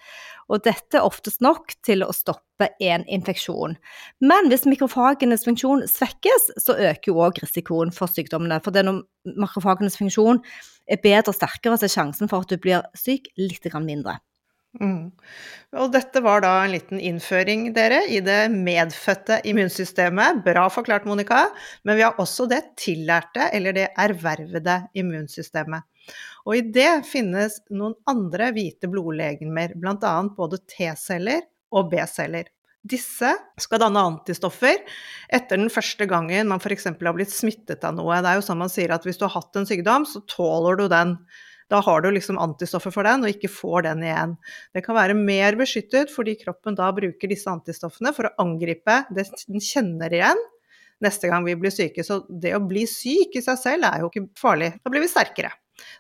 Og 0.53 0.63
dette 0.65 1.01
er 1.01 1.07
oftest 1.07 1.43
nok 1.45 1.75
til 1.87 2.05
å 2.05 2.13
stoppe 2.17 2.71
en 2.85 3.05
infeksjon. 3.09 3.77
Men 4.25 4.49
hvis 4.53 4.69
mikrofagenes 4.69 5.47
funksjon 5.49 5.87
svekkes, 5.89 6.51
så 6.61 6.77
øker 6.77 7.13
jo 7.13 7.21
òg 7.25 7.41
risikoen 7.43 7.93
for 7.95 8.13
sykdommene. 8.13 8.61
For 8.65 8.77
når 8.77 9.03
makrofagenes 9.41 9.99
funksjon 10.01 10.43
er 10.91 11.03
bedre 11.03 11.33
og 11.33 11.39
sterkere, 11.39 11.81
så 11.81 11.89
er 11.89 11.97
sjansen 11.97 12.33
for 12.33 12.45
at 12.45 12.53
du 12.53 12.61
blir 12.61 12.85
syk 12.99 13.33
litt 13.41 13.69
mindre. 13.81 14.21
Mm. 14.79 15.11
Og 15.81 15.91
dette 15.91 16.23
var 16.23 16.45
da 16.45 16.53
en 16.63 16.75
liten 16.75 17.01
innføring, 17.03 17.71
dere, 17.75 18.05
i 18.07 18.21
det 18.23 18.53
medfødte 18.53 19.41
immunsystemet. 19.51 20.45
Bra 20.47 20.69
forklart, 20.71 21.09
Monica. 21.11 21.49
Men 21.83 21.99
vi 21.99 22.05
har 22.07 22.21
også 22.23 22.47
det 22.51 22.63
tillærte, 22.79 23.49
eller 23.57 23.75
det 23.75 23.89
ervervede 23.99 24.77
immunsystemet. 24.95 25.89
Og 26.47 26.57
i 26.57 26.63
det 26.75 27.03
finnes 27.09 27.59
noen 27.75 27.99
andre 28.11 28.53
hvite 28.55 28.89
blodlegemer, 28.91 29.75
bl.a. 29.79 30.15
både 30.37 30.63
T-celler 30.71 31.45
og 31.75 31.91
B-celler. 31.93 32.49
Disse 32.81 33.35
skal 33.61 33.83
danne 33.83 34.01
antistoffer 34.09 34.79
etter 35.29 35.59
den 35.61 35.69
første 35.69 36.07
gangen 36.09 36.49
man 36.49 36.63
f.eks. 36.63 36.89
har 36.89 37.17
blitt 37.17 37.35
smittet 37.35 37.85
av 37.85 37.93
noe. 37.99 38.23
Det 38.25 38.31
er 38.31 38.39
jo 38.39 38.47
sånn 38.47 38.63
man 38.63 38.73
sier 38.73 38.95
at 38.95 39.05
hvis 39.05 39.21
du 39.21 39.27
har 39.27 39.35
hatt 39.35 39.59
en 39.61 39.69
sykdom, 39.69 40.07
så 40.09 40.23
tåler 40.31 40.81
du 40.81 40.87
den 40.89 41.19
da 41.71 41.81
har 41.87 42.03
du 42.03 42.11
liksom 42.11 42.39
antistoffer 42.43 42.93
for 42.95 43.07
den, 43.07 43.23
og 43.23 43.31
ikke 43.31 43.51
får 43.53 43.87
den 43.87 44.03
igjen. 44.07 44.37
Det 44.75 44.83
kan 44.87 44.97
være 44.99 45.15
mer 45.19 45.59
beskyttet 45.59 46.11
fordi 46.11 46.35
kroppen 46.41 46.79
da 46.79 46.91
bruker 46.95 47.31
disse 47.31 47.51
antistoffene 47.51 48.13
for 48.17 48.27
å 48.27 48.35
angripe 48.43 49.05
det 49.15 49.29
den 49.47 49.63
kjenner 49.63 50.13
igjen 50.15 50.41
neste 51.01 51.31
gang 51.31 51.47
vi 51.47 51.57
blir 51.57 51.73
syke. 51.73 52.05
Så 52.05 52.23
det 52.43 52.57
å 52.57 52.63
bli 52.65 52.85
syk 52.91 53.39
i 53.39 53.45
seg 53.45 53.59
selv 53.61 53.89
er 53.89 54.03
jo 54.03 54.11
ikke 54.11 54.27
farlig. 54.39 54.75
Da 54.83 54.93
blir 54.93 55.05
vi 55.05 55.11
sterkere. 55.13 55.53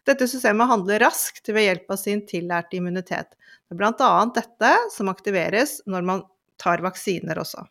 Dette 0.04 0.26
systemet 0.28 0.68
handler 0.68 1.00
raskt 1.06 1.48
ved 1.48 1.64
hjelp 1.64 1.92
av 1.94 2.00
sin 2.00 2.24
tillærte 2.28 2.76
immunitet. 2.76 3.36
Det 3.68 3.76
er 3.76 3.80
bl.a. 3.80 4.14
dette 4.36 4.72
som 4.92 5.08
aktiveres 5.12 5.78
når 5.88 6.08
man 6.08 6.24
tar 6.60 6.82
vaksiner 6.84 7.40
også. 7.40 7.64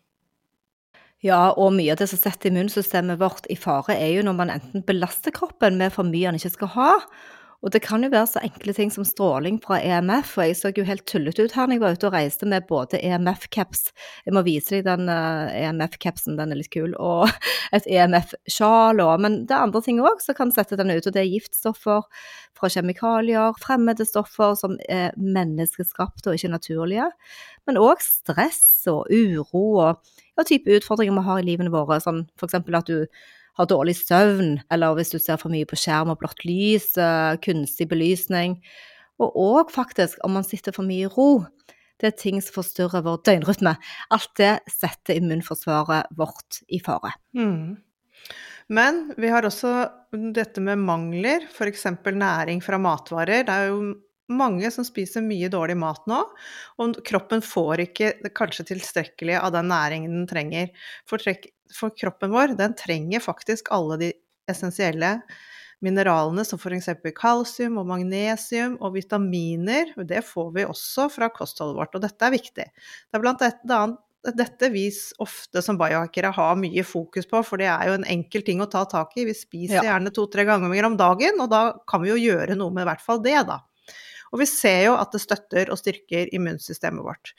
Ja, 1.20 1.50
og 1.52 1.74
mye 1.76 1.92
av 1.92 2.00
det 2.00 2.08
som 2.08 2.18
setter 2.18 2.48
immunsystemet 2.48 3.20
vårt 3.20 3.44
i 3.52 3.56
fare, 3.60 3.92
er 3.92 4.14
jo 4.16 4.24
når 4.24 4.38
man 4.38 4.52
enten 4.54 4.84
belaster 4.88 5.34
kroppen 5.36 5.76
med 5.78 5.92
for 5.92 6.08
mye 6.08 6.30
han 6.30 6.38
ikke 6.38 6.54
skal 6.54 6.72
ha, 6.78 6.92
og 7.60 7.72
det 7.74 7.82
kan 7.84 8.00
jo 8.04 8.08
være 8.12 8.28
så 8.30 8.40
enkle 8.44 8.72
ting 8.76 8.92
som 8.92 9.04
stråling 9.04 9.58
fra 9.60 9.80
EMF, 9.84 10.32
og 10.38 10.46
jeg 10.46 10.56
så 10.56 10.70
jo 10.72 10.84
helt 10.88 11.04
tullete 11.08 11.44
ut 11.44 11.54
her 11.56 11.68
når 11.68 11.76
jeg 11.76 11.82
var 11.82 11.96
ute 11.96 12.08
og 12.08 12.14
reiste 12.14 12.48
med 12.48 12.68
både 12.68 13.00
EMF-caps, 13.04 13.90
jeg 14.24 14.36
må 14.36 14.42
vise 14.46 14.78
deg 14.78 14.86
den 14.88 15.10
uh, 15.12 15.50
eh, 15.50 15.66
EMF-capsen, 15.66 16.38
den 16.40 16.54
er 16.54 16.60
litt 16.60 16.70
kul, 16.72 16.94
og 16.96 17.28
et 17.76 17.84
EMF-sjal 17.84 19.02
òg. 19.04 19.20
Men 19.26 19.42
det 19.44 19.56
er 19.56 19.66
andre 19.66 19.82
ting 19.84 20.00
òg 20.00 20.22
som 20.24 20.38
kan 20.38 20.54
sette 20.56 20.78
den 20.80 20.92
ut, 20.94 21.04
og 21.04 21.16
det 21.16 21.20
er 21.20 21.32
giftstoffer 21.34 22.08
fra 22.56 22.70
kjemikalier, 22.72 23.52
fremmede 23.60 24.06
stoffer 24.08 24.56
som 24.58 24.78
er 24.88 25.12
menneskeskapte 25.20 26.32
og 26.32 26.40
ikke 26.40 26.54
naturlige, 26.54 27.10
men 27.68 27.80
òg 27.80 28.00
stress 28.04 28.88
og 28.90 29.04
uro 29.12 29.66
og 29.82 30.00
ja, 30.38 30.46
type 30.48 30.80
utfordringer 30.80 31.16
vi 31.18 31.26
har 31.28 31.42
i 31.42 31.46
livene 31.46 31.72
våre, 31.72 32.00
sånn 32.00 32.24
f.eks. 32.40 32.56
at 32.56 32.88
du 32.88 33.04
har 33.60 33.70
dårlig 33.70 33.96
søvn, 33.98 34.58
eller 34.72 34.96
hvis 34.98 35.12
du 35.14 35.18
ser 35.20 35.40
for 35.40 35.52
mye 35.52 35.68
på 35.68 35.78
skjerm 35.78 36.12
og 36.12 36.20
blått 36.22 36.44
lys, 36.48 36.92
eh, 36.98 37.36
kunstig 37.44 37.88
belysning. 37.90 38.58
Og 39.20 39.36
òg 39.36 39.72
faktisk 39.74 40.20
om 40.24 40.38
man 40.38 40.46
sitter 40.46 40.74
for 40.76 40.86
mye 40.88 41.06
i 41.08 41.12
ro. 41.12 41.44
Det 42.00 42.08
er 42.08 42.16
ting 42.16 42.40
som 42.40 42.56
forstyrrer 42.56 43.04
vår 43.04 43.20
døgnrytme. 43.28 43.74
Alt 44.16 44.32
det 44.40 44.54
setter 44.72 45.20
immunforsvaret 45.20 46.08
vårt 46.16 46.62
i 46.72 46.80
fare. 46.80 47.12
Mm. 47.36 47.76
Men 48.72 49.00
vi 49.18 49.28
har 49.28 49.44
også 49.44 49.90
dette 50.32 50.62
med 50.64 50.80
mangler, 50.80 51.44
f.eks. 51.50 51.84
næring 52.06 52.62
fra 52.64 52.78
matvarer. 52.80 53.44
Det 53.44 53.52
er 53.52 53.68
jo 53.68 53.82
mange 54.30 54.70
som 54.70 54.86
spiser 54.86 55.24
mye 55.26 55.50
dårlig 55.52 55.76
mat 55.80 56.04
nå, 56.08 56.20
og 56.80 57.00
kroppen 57.06 57.42
får 57.44 57.84
ikke 57.88 58.12
kanskje 58.36 58.68
tilstrekkelig 58.70 59.36
av 59.40 59.50
den 59.56 59.68
næringen 59.72 60.14
den 60.20 60.28
trenger. 60.30 60.70
For 61.10 61.20
for 61.76 61.94
kroppen 61.96 62.34
vår, 62.34 62.56
den 62.58 62.74
trenger 62.78 63.22
faktisk 63.24 63.70
alle 63.74 63.98
de 64.00 64.10
essensielle 64.50 65.18
mineralene 65.80 66.44
som 66.44 66.60
f.eks. 66.60 66.90
kalsium 67.16 67.78
og 67.80 67.88
magnesium 67.88 68.76
og 68.84 68.94
vitaminer. 68.98 69.94
Det 69.96 70.22
får 70.26 70.52
vi 70.56 70.68
også 70.68 71.08
fra 71.12 71.30
kostholdet 71.32 71.78
vårt, 71.78 71.96
og 71.96 72.04
dette 72.04 72.26
er 72.26 72.36
viktig. 72.36 72.68
Det 72.68 73.16
er 73.18 73.24
blant 73.24 73.44
annet 73.44 73.98
dette 74.36 74.68
vi 74.68 74.84
ofte 75.24 75.62
som 75.64 75.78
biohackere 75.80 76.28
har 76.36 76.58
mye 76.60 76.84
fokus 76.84 77.24
på, 77.28 77.40
for 77.46 77.60
det 77.60 77.70
er 77.72 77.88
jo 77.88 77.96
en 77.96 78.04
enkel 78.04 78.44
ting 78.44 78.60
å 78.60 78.68
ta 78.68 78.84
tak 78.88 79.16
i. 79.16 79.24
Vi 79.30 79.36
spiser 79.36 79.78
ja. 79.80 79.86
gjerne 79.94 80.12
to-tre 80.12 80.44
ganger 80.44 80.90
om 80.90 80.98
dagen, 81.00 81.40
og 81.40 81.48
da 81.52 81.62
kan 81.88 82.04
vi 82.04 82.12
jo 82.12 82.20
gjøre 82.20 82.58
noe 82.58 82.74
med 82.74 82.84
i 82.84 82.90
hvert 82.90 83.04
fall 83.04 83.22
det, 83.24 83.38
da. 83.48 83.62
Og 84.30 84.42
vi 84.42 84.46
ser 84.46 84.84
jo 84.86 84.94
at 84.98 85.10
det 85.14 85.22
støtter 85.24 85.72
og 85.72 85.80
styrker 85.80 86.30
immunsystemet 86.34 87.02
vårt. 87.02 87.32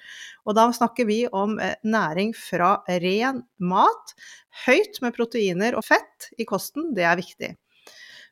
Og 0.46 0.58
da 0.58 0.68
snakker 0.76 1.08
vi 1.08 1.24
om 1.28 1.58
eh, 1.64 1.78
næring 1.88 2.34
fra 2.36 2.82
ren 3.04 3.46
mat. 3.64 4.16
Høyt 4.66 5.00
med 5.04 5.16
proteiner 5.16 5.78
og 5.80 5.88
fett 5.88 6.32
i 6.38 6.48
kosten, 6.48 6.92
det 6.98 7.08
er 7.08 7.20
viktig. 7.20 7.54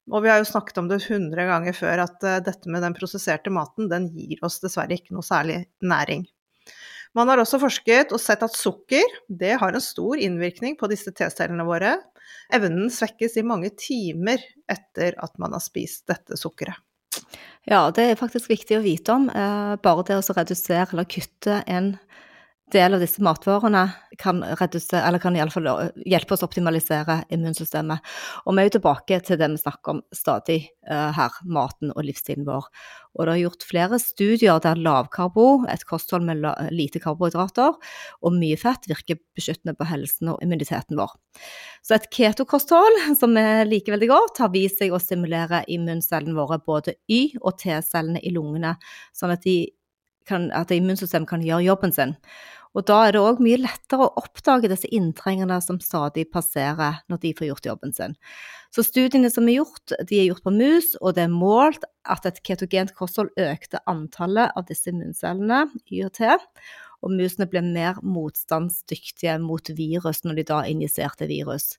Og 0.09 0.25
vi 0.25 0.31
har 0.31 0.41
jo 0.41 0.49
snakket 0.49 0.81
om 0.81 0.89
det 0.89 1.03
100 1.05 1.45
ganger 1.45 1.75
før 1.77 2.03
at 2.07 2.25
uh, 2.25 2.39
dette 2.41 2.71
med 2.71 2.81
den 2.81 2.95
prosesserte 2.97 3.51
maten, 3.53 3.89
den 3.91 4.07
gir 4.15 4.41
oss 4.45 4.57
dessverre 4.63 4.97
ikke 4.97 5.13
noe 5.13 5.25
særlig 5.25 5.61
næring. 5.85 6.25
Man 7.17 7.29
har 7.29 7.41
også 7.41 7.59
forsket 7.61 8.11
og 8.13 8.21
sett 8.21 8.43
at 8.45 8.57
sukker 8.57 9.05
det 9.29 9.55
har 9.61 9.73
en 9.73 9.83
stor 9.83 10.19
innvirkning 10.21 10.75
på 10.77 10.89
disse 10.91 11.13
T-cellene 11.13 11.65
våre. 11.65 11.95
Evnen 12.53 12.89
svekkes 12.93 13.37
i 13.41 13.45
mange 13.45 13.71
timer 13.77 14.43
etter 14.69 15.17
at 15.17 15.33
man 15.41 15.55
har 15.57 15.63
spist 15.63 16.05
dette 16.09 16.37
sukkeret. 16.37 16.77
Ja, 17.69 17.83
det 17.93 18.05
er 18.05 18.19
faktisk 18.19 18.50
viktig 18.50 18.79
å 18.79 18.83
vite 18.86 19.13
om. 19.13 19.27
Eh, 19.29 19.74
bare 19.83 20.05
det 20.07 20.17
å 20.17 20.36
redusere 20.38 20.88
eller 20.93 21.09
kutte 21.09 21.62
en 21.67 21.93
del 22.73 22.95
av 22.95 23.03
disse 23.03 23.23
matvarene 23.25 23.83
kan, 24.19 24.41
redusere, 24.59 25.19
kan 25.21 25.35
iallfall 25.38 25.69
hjelpe 26.05 26.35
oss 26.35 26.43
å 26.43 26.49
optimalisere 26.49 27.21
immunsystemet. 27.33 28.03
Og 28.45 28.55
vi 28.55 28.61
er 28.61 28.69
jo 28.69 28.75
tilbake 28.77 29.19
til 29.25 29.39
det 29.39 29.49
vi 29.53 29.61
snakker 29.61 29.95
om 29.95 30.01
stadig 30.15 30.59
uh, 30.89 31.09
her, 31.15 31.38
maten 31.45 31.93
og 31.95 32.05
livsstilen 32.07 32.47
vår. 32.47 32.67
Og 33.17 33.25
det 33.25 33.33
er 33.33 33.41
gjort 33.41 33.65
flere 33.65 33.99
studier 34.01 34.59
der 34.63 34.79
lavkarbo, 34.79 35.47
et 35.71 35.85
kosthold 35.89 36.27
med 36.27 36.45
lite 36.75 37.01
karbohydrater 37.03 37.73
og 37.75 38.35
mye 38.35 38.59
fett, 38.59 38.85
virker 38.91 39.17
beskyttende 39.38 39.75
på 39.79 39.88
helsen 39.89 40.33
og 40.33 40.43
immuniteten 40.45 40.99
vår. 40.99 41.15
Så 41.85 41.97
et 41.97 42.09
ketokosthold, 42.13 43.01
som 43.19 43.33
vi 43.35 43.45
liker 43.69 43.95
veldig 43.95 44.11
godt, 44.11 44.43
har 44.43 44.53
vist 44.53 44.81
seg 44.81 44.93
å 44.93 45.01
stimulere 45.01 45.63
immuncellene 45.71 46.38
våre, 46.38 46.59
både 46.61 46.95
Y- 47.09 47.39
og 47.41 47.57
T-cellene 47.61 48.21
i 48.21 48.33
lungene, 48.35 48.75
sånn 49.17 49.33
at, 49.33 49.47
kan, 50.29 50.49
at 50.53 50.71
immunsystemet 50.75 51.29
kan 51.29 51.43
gjøre 51.45 51.65
jobben 51.65 51.95
sin. 51.95 52.15
Og 52.77 52.85
da 52.85 52.99
er 53.07 53.15
det 53.15 53.21
òg 53.25 53.39
mye 53.41 53.57
lettere 53.57 54.05
å 54.05 54.13
oppdage 54.21 54.69
disse 54.69 54.89
inntrengerne 54.93 55.57
som 55.63 55.79
stadig 55.81 56.27
passerer 56.33 56.99
når 57.09 57.21
de 57.23 57.31
får 57.38 57.49
gjort 57.49 57.69
jobben 57.71 57.95
sin. 57.95 58.13
Så 58.69 58.85
studiene 58.85 59.31
som 59.33 59.47
er 59.49 59.57
gjort, 59.57 59.95
de 60.05 60.19
er 60.19 60.27
gjort 60.27 60.45
på 60.45 60.53
mus, 60.53 60.91
og 61.01 61.17
det 61.17 61.25
er 61.25 61.33
målt 61.33 61.88
at 62.09 62.27
et 62.29 62.38
ketogent 62.45 62.93
kosthold 62.97 63.31
økte 63.41 63.81
antallet 63.89 64.53
av 64.53 64.67
disse 64.69 64.93
immuncellene, 64.93 65.65
YRT. 65.89 66.21
og 66.99 67.13
musene 67.15 67.45
ble 67.47 67.61
mer 67.63 67.99
motstandsdyktige 68.03 69.38
mot 69.39 69.69
virus 69.71 70.25
når 70.25 70.41
de 70.41 70.43
da 70.49 70.57
injiserte 70.67 71.29
virus. 71.29 71.77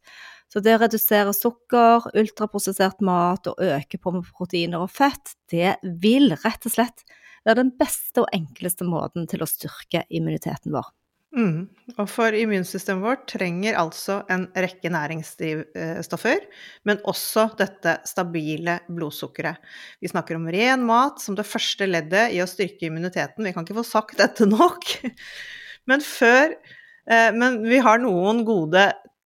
Så 0.48 0.62
det 0.64 0.78
å 0.78 0.80
redusere 0.80 1.34
sukker, 1.36 2.08
ultraprosessert 2.16 3.04
mat 3.04 3.46
og 3.46 3.60
øke 3.60 4.00
på 4.00 4.14
med 4.16 4.30
proteiner 4.32 4.80
og 4.80 4.90
fett, 4.90 5.36
det 5.52 5.76
vil 6.02 6.32
rett 6.40 6.64
og 6.64 6.72
slett 6.72 7.04
være 7.46 7.62
den 7.62 7.74
beste 7.78 8.24
og 8.24 8.32
enkleste 8.36 8.86
måten 8.88 9.28
til 9.30 9.42
å 9.44 9.48
styrke 9.48 10.04
immuniteten 10.08 10.74
vår. 10.74 10.88
Mm. 11.30 11.68
Og 11.94 12.08
for 12.10 12.34
immunsystemet 12.34 13.04
vårt 13.04 13.28
trenger 13.30 13.76
altså 13.78 14.16
en 14.34 14.48
rekke 14.50 14.90
næringsstoffer, 14.90 16.42
men 16.90 16.98
også 17.06 17.46
dette 17.60 18.00
stabile 18.08 18.80
blodsukkeret. 18.90 19.60
Vi 20.02 20.10
snakker 20.10 20.40
om 20.40 20.48
ren 20.50 20.82
mat 20.88 21.22
som 21.22 21.36
det 21.38 21.46
første 21.46 21.86
leddet 21.86 22.34
i 22.34 22.42
å 22.42 22.48
styrke 22.50 22.88
immuniteten. 22.88 23.46
Vi 23.46 23.54
kan 23.54 23.66
ikke 23.66 23.78
få 23.78 23.86
sagt 23.86 24.18
dette 24.18 24.48
nok. 24.50 24.90
Men, 25.88 26.02
før, 26.04 26.52
eh, 27.08 27.30
men 27.34 27.56
vi 27.64 27.78
har 27.82 27.98
noen 27.98 28.44
gode 28.46 28.82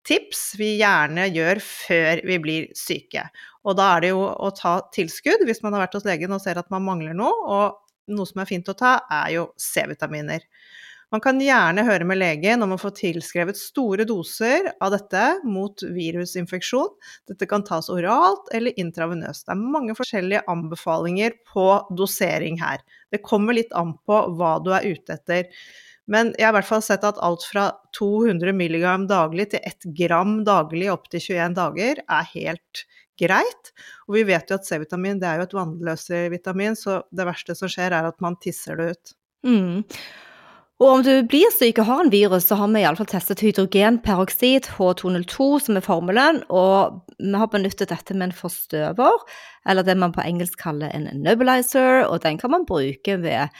tips 0.06 0.42
vi 0.60 0.76
gjerne 0.82 1.24
gjør 1.32 1.62
før 1.64 2.22
vi 2.28 2.38
blir 2.44 2.68
syke. 2.78 3.24
Og 3.66 3.78
da 3.80 3.88
er 3.96 4.04
det 4.04 4.12
jo 4.12 4.26
å 4.28 4.50
ta 4.54 4.76
tilskudd 4.94 5.46
hvis 5.48 5.64
man 5.64 5.74
har 5.74 5.86
vært 5.86 5.96
hos 5.98 6.06
legen 6.06 6.36
og 6.36 6.44
ser 6.44 6.60
at 6.60 6.70
man 6.74 6.86
mangler 6.86 7.16
noe. 7.18 7.32
Og 7.32 7.80
noe 8.16 8.30
som 8.30 8.44
er 8.44 8.50
fint 8.50 8.70
å 8.72 8.78
ta, 8.78 9.00
er 9.12 9.36
jo 9.38 9.50
C-vitaminer. 9.60 10.46
Man 11.12 11.20
kan 11.20 11.42
gjerne 11.44 11.84
høre 11.84 12.06
med 12.08 12.22
legen 12.22 12.64
om 12.64 12.72
å 12.72 12.80
få 12.80 12.94
tilskrevet 12.96 13.58
store 13.60 14.06
doser 14.08 14.70
av 14.80 14.94
dette 14.94 15.24
mot 15.44 15.84
virusinfeksjon. 15.84 16.94
Dette 17.28 17.50
kan 17.52 17.66
tas 17.68 17.90
oralt 17.92 18.48
eller 18.56 18.78
intravenøst. 18.80 19.44
Det 19.44 19.52
er 19.52 19.74
mange 19.76 19.96
forskjellige 19.98 20.46
anbefalinger 20.52 21.36
på 21.52 21.68
dosering 22.00 22.62
her. 22.64 22.80
Det 23.12 23.20
kommer 23.28 23.60
litt 23.60 23.76
an 23.76 23.98
på 24.08 24.22
hva 24.40 24.54
du 24.64 24.72
er 24.78 24.88
ute 24.88 25.20
etter. 25.20 25.52
Men 26.08 26.32
jeg 26.38 26.48
har 26.48 26.56
i 26.56 26.60
hvert 26.62 26.70
fall 26.70 26.86
sett 26.86 27.04
at 27.08 27.20
alt 27.24 27.44
fra 27.44 27.68
200 28.00 28.56
mg 28.56 28.88
daglig 29.12 29.50
til 29.52 29.68
1 29.68 29.92
gram 30.00 30.40
daglig 30.48 30.88
opp 30.96 31.12
til 31.12 31.28
21 31.28 31.60
dager 31.60 32.02
er 32.08 32.32
helt 32.32 32.86
greit. 33.20 33.72
Og 34.08 34.18
vi 34.20 34.26
vet 34.32 34.50
jo 34.50 34.58
at 34.60 34.68
C-vitamin 34.68 35.22
det 35.22 35.30
er 35.30 35.42
jo 35.42 35.48
et 35.50 35.56
vannløselig 35.58 36.34
vitamin, 36.38 36.78
så 36.80 37.02
det 37.12 37.28
verste 37.28 37.58
som 37.58 37.72
skjer 37.72 37.96
er 37.98 38.10
at 38.10 38.20
man 38.24 38.38
tisser 38.42 38.80
det 38.80 38.92
ut. 38.96 39.16
Mm. 39.48 39.82
Og 40.82 40.88
om 40.90 41.04
du 41.06 41.12
blir 41.30 41.52
syk 41.54 41.78
og 41.84 41.86
har 41.86 42.00
en 42.02 42.10
virus, 42.14 42.48
så 42.50 42.58
har 42.58 42.72
vi 42.74 42.82
iallfall 42.82 43.10
testet 43.12 43.44
hydrogenperoksid, 43.46 44.72
H202, 44.80 45.50
som 45.68 45.78
er 45.78 45.86
formelen. 45.86 46.40
Og 46.50 47.04
vi 47.22 47.36
har 47.38 47.52
benyttet 47.54 47.92
dette 47.94 48.18
med 48.18 48.32
en 48.32 48.34
forstøver, 48.34 49.22
eller 49.70 49.86
det 49.86 49.98
man 50.02 50.16
på 50.16 50.26
engelsk 50.26 50.58
kaller 50.64 50.90
en 50.90 51.06
nebulizer. 51.22 52.08
Og 52.08 52.24
den 52.26 52.42
kan 52.42 52.54
man 52.56 52.66
bruke 52.66 53.20
ved 53.22 53.54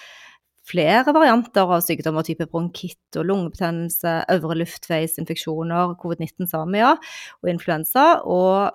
flere 0.72 1.14
varianter 1.14 1.70
av 1.70 1.84
sykdommer, 1.86 2.26
type 2.26 2.48
bronkitt 2.50 3.20
og 3.20 3.30
lungebetennelse, 3.30 4.16
øvre 4.34 4.58
luftveisinfeksjoner, 4.64 5.98
covid-19 6.02 6.50
samia 6.50 6.96
og 6.96 7.54
influensa. 7.54 8.08
Og 8.26 8.74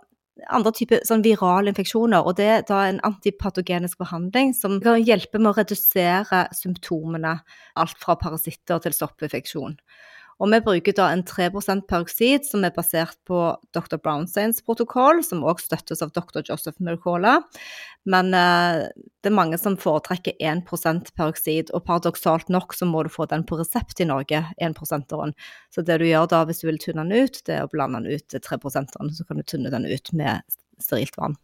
andre 0.52 0.73
typer 0.76 1.05
sånn 1.07 1.25
virale 1.25 1.73
infeksjoner. 1.73 2.26
Og 2.26 2.37
det 2.38 2.49
er 2.52 2.66
da 2.69 2.83
en 2.88 3.00
antipatogenisk 3.07 4.00
behandling 4.02 4.52
som 4.57 4.78
kan 4.85 5.00
hjelpe 5.02 5.40
med 5.40 5.52
å 5.52 5.57
redusere 5.61 6.47
symptomene. 6.57 7.38
Alt 7.81 7.97
fra 8.02 8.19
parasitter 8.21 8.83
til 8.85 8.97
stoppinfeksjon. 8.97 9.78
Og 10.37 10.50
vi 10.52 10.59
bruker 10.61 10.93
da 10.97 11.07
en 11.14 11.23
3% 11.25 11.87
peroksid 11.88 12.45
som 12.45 12.64
er 12.66 12.75
basert 12.76 13.16
på 13.28 13.38
dr. 13.73 13.97
Brownsteins 13.97 14.61
protokoll, 14.66 15.23
som 15.25 15.45
også 15.47 15.71
støttes 15.71 16.05
av 16.05 16.12
dr. 16.12 16.43
Joseph 16.45 16.76
Mercola. 16.85 17.38
Men 18.05 18.35
eh, 18.37 18.83
det 19.25 19.31
er 19.31 19.37
mange 19.38 19.57
som 19.59 19.78
foretrekker 19.81 20.37
1 20.37 20.66
peroksid, 21.16 21.73
og 21.73 21.87
paradoksalt 21.88 22.52
nok 22.52 22.76
så 22.76 22.88
må 22.88 23.07
du 23.07 23.12
få 23.12 23.28
den 23.33 23.47
på 23.49 23.59
resept 23.62 24.02
i 24.05 24.09
Norge, 24.09 24.45
1-prosenteren. 24.61 25.33
Så 25.73 25.87
det 25.87 26.02
du 26.02 26.07
gjør 26.09 26.28
da 26.31 26.45
hvis 26.45 26.61
du 26.61 26.69
vil 26.69 26.83
tynne 26.85 27.07
den 27.09 27.25
ut, 27.25 27.40
det 27.49 27.57
er 27.57 27.64
å 27.64 27.73
blande 27.73 28.05
den 28.05 28.21
ut 28.21 28.28
til 28.28 28.45
3-prosenteren, 28.45 29.14
så 29.16 29.25
kan 29.25 29.40
du 29.40 29.49
tynne 29.49 29.73
den 29.73 29.88
ut 29.88 30.12
med 30.12 30.45
sterilt 30.85 31.16
vann. 31.16 31.40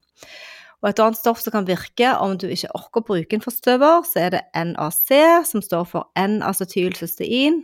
Og 0.82 0.90
et 0.90 1.00
annet 1.00 1.18
stoff 1.18 1.40
som 1.40 1.54
kan 1.54 1.66
virke 1.66 2.10
om 2.20 2.34
du 2.36 2.48
ikke 2.50 2.72
orker 2.74 3.00
å 3.00 3.08
bruke 3.12 3.38
en 3.38 3.44
forstøver, 3.44 4.02
så 4.04 4.24
er 4.24 4.32
det 4.34 4.46
NAC, 4.58 5.04
som 5.48 5.62
står 5.62 5.86
for 5.88 6.10
N-acetylcystein. 6.18 7.62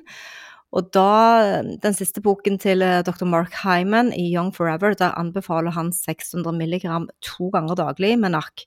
Og 0.76 0.90
da, 0.92 1.62
den 1.80 1.96
siste 1.96 2.20
boken 2.24 2.58
til 2.60 2.84
eh, 2.84 3.00
dr. 3.06 3.24
Mark 3.24 3.54
Hyman 3.62 4.12
i 4.12 4.26
Young 4.34 4.50
Forever, 4.54 4.92
der 4.98 5.16
anbefaler 5.16 5.72
han 5.72 5.92
600 5.96 6.52
mg 6.52 7.08
to 7.24 7.48
ganger 7.54 7.78
daglig 7.78 8.18
med 8.20 8.36
NAC. 8.36 8.66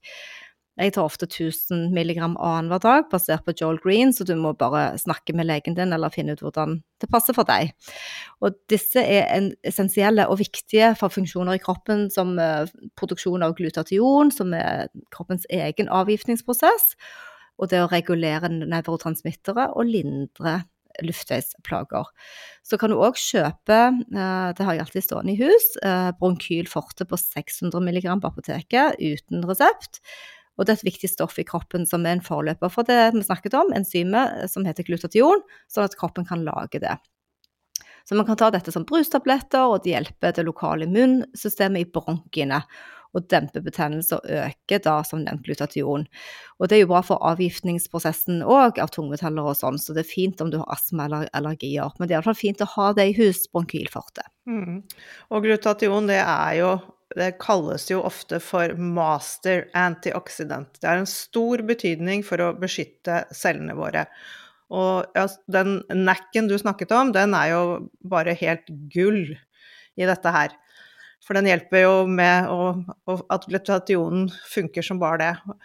Jeg 0.80 0.94
tar 0.96 1.06
ofte 1.06 1.28
1000 1.28 1.92
mg 1.94 2.16
annenhver 2.24 2.80
dag, 2.82 3.04
basert 3.12 3.44
på 3.46 3.54
Joel 3.60 3.78
Green, 3.84 4.14
så 4.16 4.26
du 4.26 4.34
må 4.40 4.54
bare 4.58 4.96
snakke 4.98 5.36
med 5.38 5.46
legen 5.46 5.76
din 5.78 5.94
eller 5.94 6.10
finne 6.10 6.34
ut 6.34 6.42
hvordan 6.42 6.80
det 7.04 7.10
passer 7.12 7.36
for 7.38 7.46
deg. 7.46 7.74
Og 8.42 8.56
disse 8.72 9.04
er 9.04 9.52
essensielle 9.68 10.26
og 10.32 10.40
viktige 10.40 10.94
for 10.98 11.14
funksjoner 11.14 11.60
i 11.60 11.62
kroppen 11.62 12.08
som 12.14 12.34
uh, 12.40 12.64
produksjon 12.98 13.44
av 13.46 13.54
glutation, 13.60 14.32
som 14.34 14.56
er 14.58 14.88
kroppens 15.14 15.46
egen 15.52 15.92
avgiftningsprosess, 15.92 16.96
og 17.62 17.70
det 17.70 17.84
å 17.84 17.92
regulere 17.92 18.50
nevrotransmittere 18.50 19.74
og 19.76 19.92
lindre 19.92 20.62
luftveisplager. 21.06 22.10
Så 22.66 22.78
kan 22.82 22.92
du 22.92 23.00
òg 23.00 23.20
kjøpe, 23.20 23.80
eh, 24.02 24.50
det 24.58 24.68
har 24.68 24.78
jeg 24.78 24.86
alltid 24.86 25.08
stående 25.08 25.36
i 25.36 25.42
hus, 25.42 25.70
bronkylforte 25.82 26.20
Bronkyl 26.20 26.70
forte 26.70 27.08
på 27.08 27.20
600 27.20 27.82
mg 27.82 28.08
på 28.22 28.32
apoteket 28.32 29.00
uten 29.00 29.48
resept. 29.50 30.02
Og 30.60 30.68
det 30.68 30.74
er 30.74 30.82
et 30.82 30.90
viktig 30.92 31.10
stoff 31.10 31.40
i 31.42 31.48
kroppen 31.48 31.88
som 31.90 32.06
er 32.06 32.18
en 32.18 32.26
forløper 32.26 32.70
for 32.70 32.86
det 32.88 33.16
vi 33.16 33.24
snakket 33.26 33.56
om, 33.58 33.72
enzymet 33.74 34.52
som 34.52 34.68
heter 34.68 34.86
glutation, 34.86 35.42
sånn 35.72 35.88
at 35.88 35.98
kroppen 35.98 36.28
kan 36.28 36.44
lage 36.46 36.84
det. 36.84 36.98
Så 38.06 38.18
man 38.18 38.26
kan 38.26 38.38
ta 38.38 38.50
dette 38.52 38.74
som 38.74 38.86
brustabletter, 38.88 39.70
og 39.70 39.84
det 39.84 39.94
hjelper 39.94 40.34
det 40.36 40.46
lokale 40.46 40.88
immunsystemet 40.88 41.86
i 41.86 41.90
bronkiene 41.94 42.62
og 43.18 43.28
demper 43.32 43.64
betennelse 43.66 44.18
og 44.18 44.30
øke 44.32 44.80
da, 44.84 44.96
som 45.08 45.24
nevnt, 45.26 45.44
glutation. 45.46 46.06
Og 46.60 46.70
det 46.70 46.78
er 46.78 46.84
jo 46.84 46.92
bra 46.94 47.02
for 47.06 47.24
avgiftningsprosessen 47.32 48.44
òg 48.46 48.80
av 48.82 48.94
tungmetaller 48.96 49.52
og 49.52 49.58
sånn, 49.60 49.80
så 49.82 49.96
det 49.98 50.06
er 50.06 50.14
fint 50.14 50.42
om 50.44 50.52
du 50.54 50.60
har 50.62 50.72
astma 50.72 51.10
eller 51.10 51.28
allergier. 51.38 51.92
Men 51.98 52.08
det 52.08 52.16
er 52.16 52.22
iallfall 52.22 52.40
fint 52.40 52.64
å 52.64 52.72
ha 52.78 52.92
det 52.98 53.10
i 53.12 53.18
hus, 53.20 53.44
bronkylforte. 53.52 54.26
Mm. 54.50 54.82
Og 55.32 55.48
glutation, 55.48 56.10
det 56.10 56.22
er 56.24 56.58
jo 56.62 56.74
det 57.12 57.34
kalles 57.44 57.90
jo 57.90 58.00
ofte 58.08 58.40
for 58.40 58.72
master 58.80 59.66
antioxidant. 59.76 60.78
Det 60.80 60.88
er 60.88 61.02
en 61.02 61.10
stor 61.10 61.64
betydning 61.68 62.24
for 62.24 62.40
å 62.40 62.54
beskytte 62.56 63.26
cellene 63.36 63.76
våre. 63.76 64.06
Og 64.72 65.18
ja, 65.18 65.26
den 65.52 65.82
nacken 66.06 66.48
du 66.48 66.56
snakket 66.60 66.94
om, 66.96 67.12
den 67.12 67.36
er 67.36 67.52
jo 67.52 67.64
bare 68.08 68.38
helt 68.40 68.70
gull 68.94 69.26
i 70.00 70.08
dette 70.08 70.32
her. 70.32 70.56
For 71.22 71.38
den 71.38 71.50
hjelper 71.52 71.84
jo 71.84 71.96
med 72.10 72.50
å, 72.50 72.72
at 73.30 73.46
glutation 73.50 74.26
funker 74.50 74.86
som 74.86 75.02
bare 75.02 75.22
det. 75.22 75.60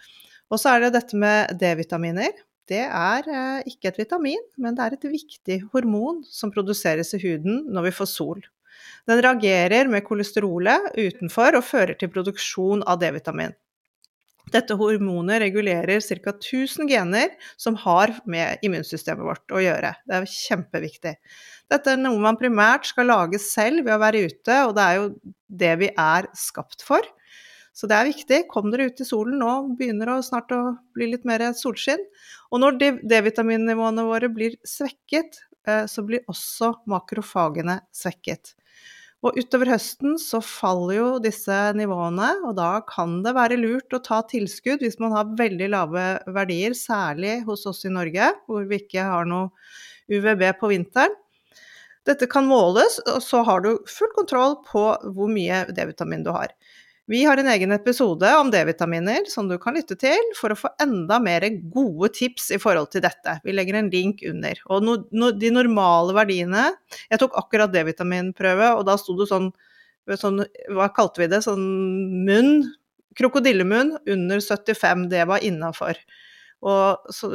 Og 0.53 0.61
så 0.61 0.75
er 0.75 0.85
det 0.85 0.93
dette 0.95 1.17
med 1.19 1.57
D-vitaminer. 1.59 2.35
Det 2.67 2.83
er 2.83 3.29
eh, 3.31 3.69
ikke 3.71 3.91
et 3.91 3.99
vitamin, 4.01 4.43
men 4.59 4.75
det 4.75 4.83
er 4.83 4.95
et 4.97 5.07
viktig 5.07 5.61
hormon 5.71 6.21
som 6.27 6.51
produseres 6.53 7.13
i 7.15 7.21
huden 7.23 7.63
når 7.73 7.89
vi 7.89 7.95
får 7.99 8.09
sol. 8.11 8.43
Den 9.07 9.21
reagerer 9.23 9.87
med 9.91 10.03
kolesterolet 10.07 10.91
utenfor 10.97 11.57
og 11.57 11.65
fører 11.65 11.95
til 11.99 12.11
produksjon 12.11 12.83
av 12.83 12.99
D-vitamin. 13.01 13.55
Dette 14.51 14.77
hormonet 14.79 15.41
regulerer 15.43 15.99
ca. 15.99 16.31
1000 16.31 16.87
gener 16.87 17.33
som 17.59 17.75
har 17.83 18.13
med 18.25 18.63
immunsystemet 18.63 19.25
vårt 19.27 19.51
å 19.51 19.63
gjøre. 19.63 19.93
Det 20.07 20.15
er 20.15 20.29
kjempeviktig. 20.31 21.15
Dette 21.71 21.93
er 21.93 21.99
noe 21.99 22.19
man 22.23 22.39
primært 22.39 22.87
skal 22.87 23.09
lage 23.11 23.39
selv 23.43 23.83
ved 23.83 23.95
å 23.97 24.01
være 24.01 24.23
ute, 24.29 24.57
og 24.69 24.75
det 24.77 24.83
er 24.85 24.99
jo 24.99 25.07
det 25.63 25.73
vi 25.81 25.89
er 25.91 26.29
skapt 26.37 26.85
for. 26.87 27.03
Så 27.77 27.85
det 27.89 27.97
er 27.97 28.07
viktig. 28.09 28.39
Kom 28.49 28.71
dere 28.73 28.87
ut 28.89 29.01
i 29.03 29.05
solen 29.05 29.37
nå, 29.41 29.51
begynner 29.77 30.09
det 30.09 30.21
snart 30.25 30.53
å 30.55 30.61
bli 30.97 31.11
litt 31.11 31.27
mer 31.29 31.43
solskinn. 31.53 32.01
Og 32.49 32.63
når 32.63 32.79
D-vitaminnivåene 33.05 34.05
våre 34.07 34.31
blir 34.33 34.55
svekket, 34.65 35.43
eh, 35.67 35.83
så 35.85 36.05
blir 36.07 36.25
også 36.31 36.71
makrofagene 36.89 37.81
svekket. 37.93 38.55
Og 39.25 39.37
utover 39.37 39.71
høsten 39.73 40.15
så 40.21 40.39
faller 40.45 40.95
jo 40.95 41.05
disse 41.21 41.55
nivåene, 41.77 42.31
og 42.45 42.55
da 42.57 42.79
kan 42.85 43.19
det 43.25 43.33
være 43.37 43.57
lurt 43.59 43.93
å 43.93 44.01
ta 44.05 44.21
tilskudd 44.29 44.83
hvis 44.85 44.99
man 45.01 45.13
har 45.15 45.31
veldig 45.37 45.69
lave 45.73 46.03
verdier, 46.33 46.75
særlig 46.77 47.39
hos 47.47 47.65
oss 47.69 47.83
i 47.89 47.93
Norge, 47.93 48.29
hvor 48.45 48.67
vi 48.69 48.77
ikke 48.83 49.05
har 49.09 49.29
noe 49.29 49.49
UVB 50.13 50.45
på 50.61 50.69
vinteren. 50.71 51.17
Dette 52.07 52.27
kan 52.31 52.47
måles, 52.47 53.01
og 53.11 53.21
så 53.23 53.43
har 53.43 53.63
du 53.65 53.73
full 53.91 54.11
kontroll 54.15 54.57
på 54.67 54.89
hvor 55.15 55.31
mye 55.31 55.65
D-vitamin 55.75 56.23
du 56.23 56.31
har. 56.35 56.53
Vi 57.07 57.21
har 57.23 57.39
en 57.39 57.47
egen 57.47 57.71
episode 57.71 58.27
om 58.35 58.49
D-vitaminer 58.51 59.29
som 59.31 59.47
du 59.47 59.55
kan 59.63 59.77
lytte 59.77 59.95
til 59.99 60.31
for 60.35 60.51
å 60.51 60.57
få 60.59 60.73
enda 60.83 61.21
mer 61.23 61.45
gode 61.71 62.09
tips 62.17 62.49
i 62.51 62.59
forhold 62.59 62.89
til 62.91 63.05
dette. 63.05 63.37
Vi 63.47 63.55
legger 63.55 63.77
en 63.79 63.91
link 63.93 64.25
under. 64.27 64.59
Og 64.67 64.83
no, 64.83 64.97
no, 65.15 65.31
de 65.31 65.53
normale 65.55 66.15
verdiene 66.17 66.65
Jeg 67.07 67.21
tok 67.21 67.37
akkurat 67.39 67.71
D-vitaminprøve, 67.71 68.73
og 68.75 68.83
da 68.89 68.97
sto 68.99 69.15
det 69.19 69.29
sånn, 69.31 69.53
sånn 70.19 70.43
Hva 70.75 70.89
kalte 70.95 71.23
vi 71.23 71.31
det? 71.31 71.39
Sånn 71.47 71.63
munn. 72.27 72.67
Krokodillemunn 73.17 73.95
under 74.03 74.43
75. 74.43 75.07
Det 75.15 75.23
var 75.31 75.47
innafor. 75.47 75.95
Og 76.65 77.13
så, 77.13 77.29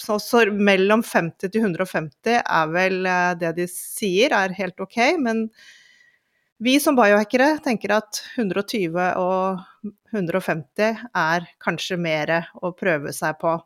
så, 0.00 0.16
så, 0.22 0.42
mellom 0.52 1.02
50 1.04 1.52
til 1.52 1.60
150 1.60 2.38
er 2.40 2.70
vel 2.72 3.04
eh, 3.04 3.32
det 3.40 3.52
de 3.58 3.66
sier 3.68 4.32
er 4.36 4.54
helt 4.56 4.80
ok, 4.80 4.98
men 5.20 5.46
vi 6.62 6.78
som 6.80 6.96
biohackere 6.96 7.56
tenker 7.64 7.96
at 7.98 8.22
120 8.38 8.96
og 9.18 9.90
150 10.14 11.04
er 11.18 11.48
kanskje 11.62 11.98
mer 12.00 12.32
å 12.62 12.70
prøve 12.78 13.12
seg 13.16 13.36
på. 13.42 13.56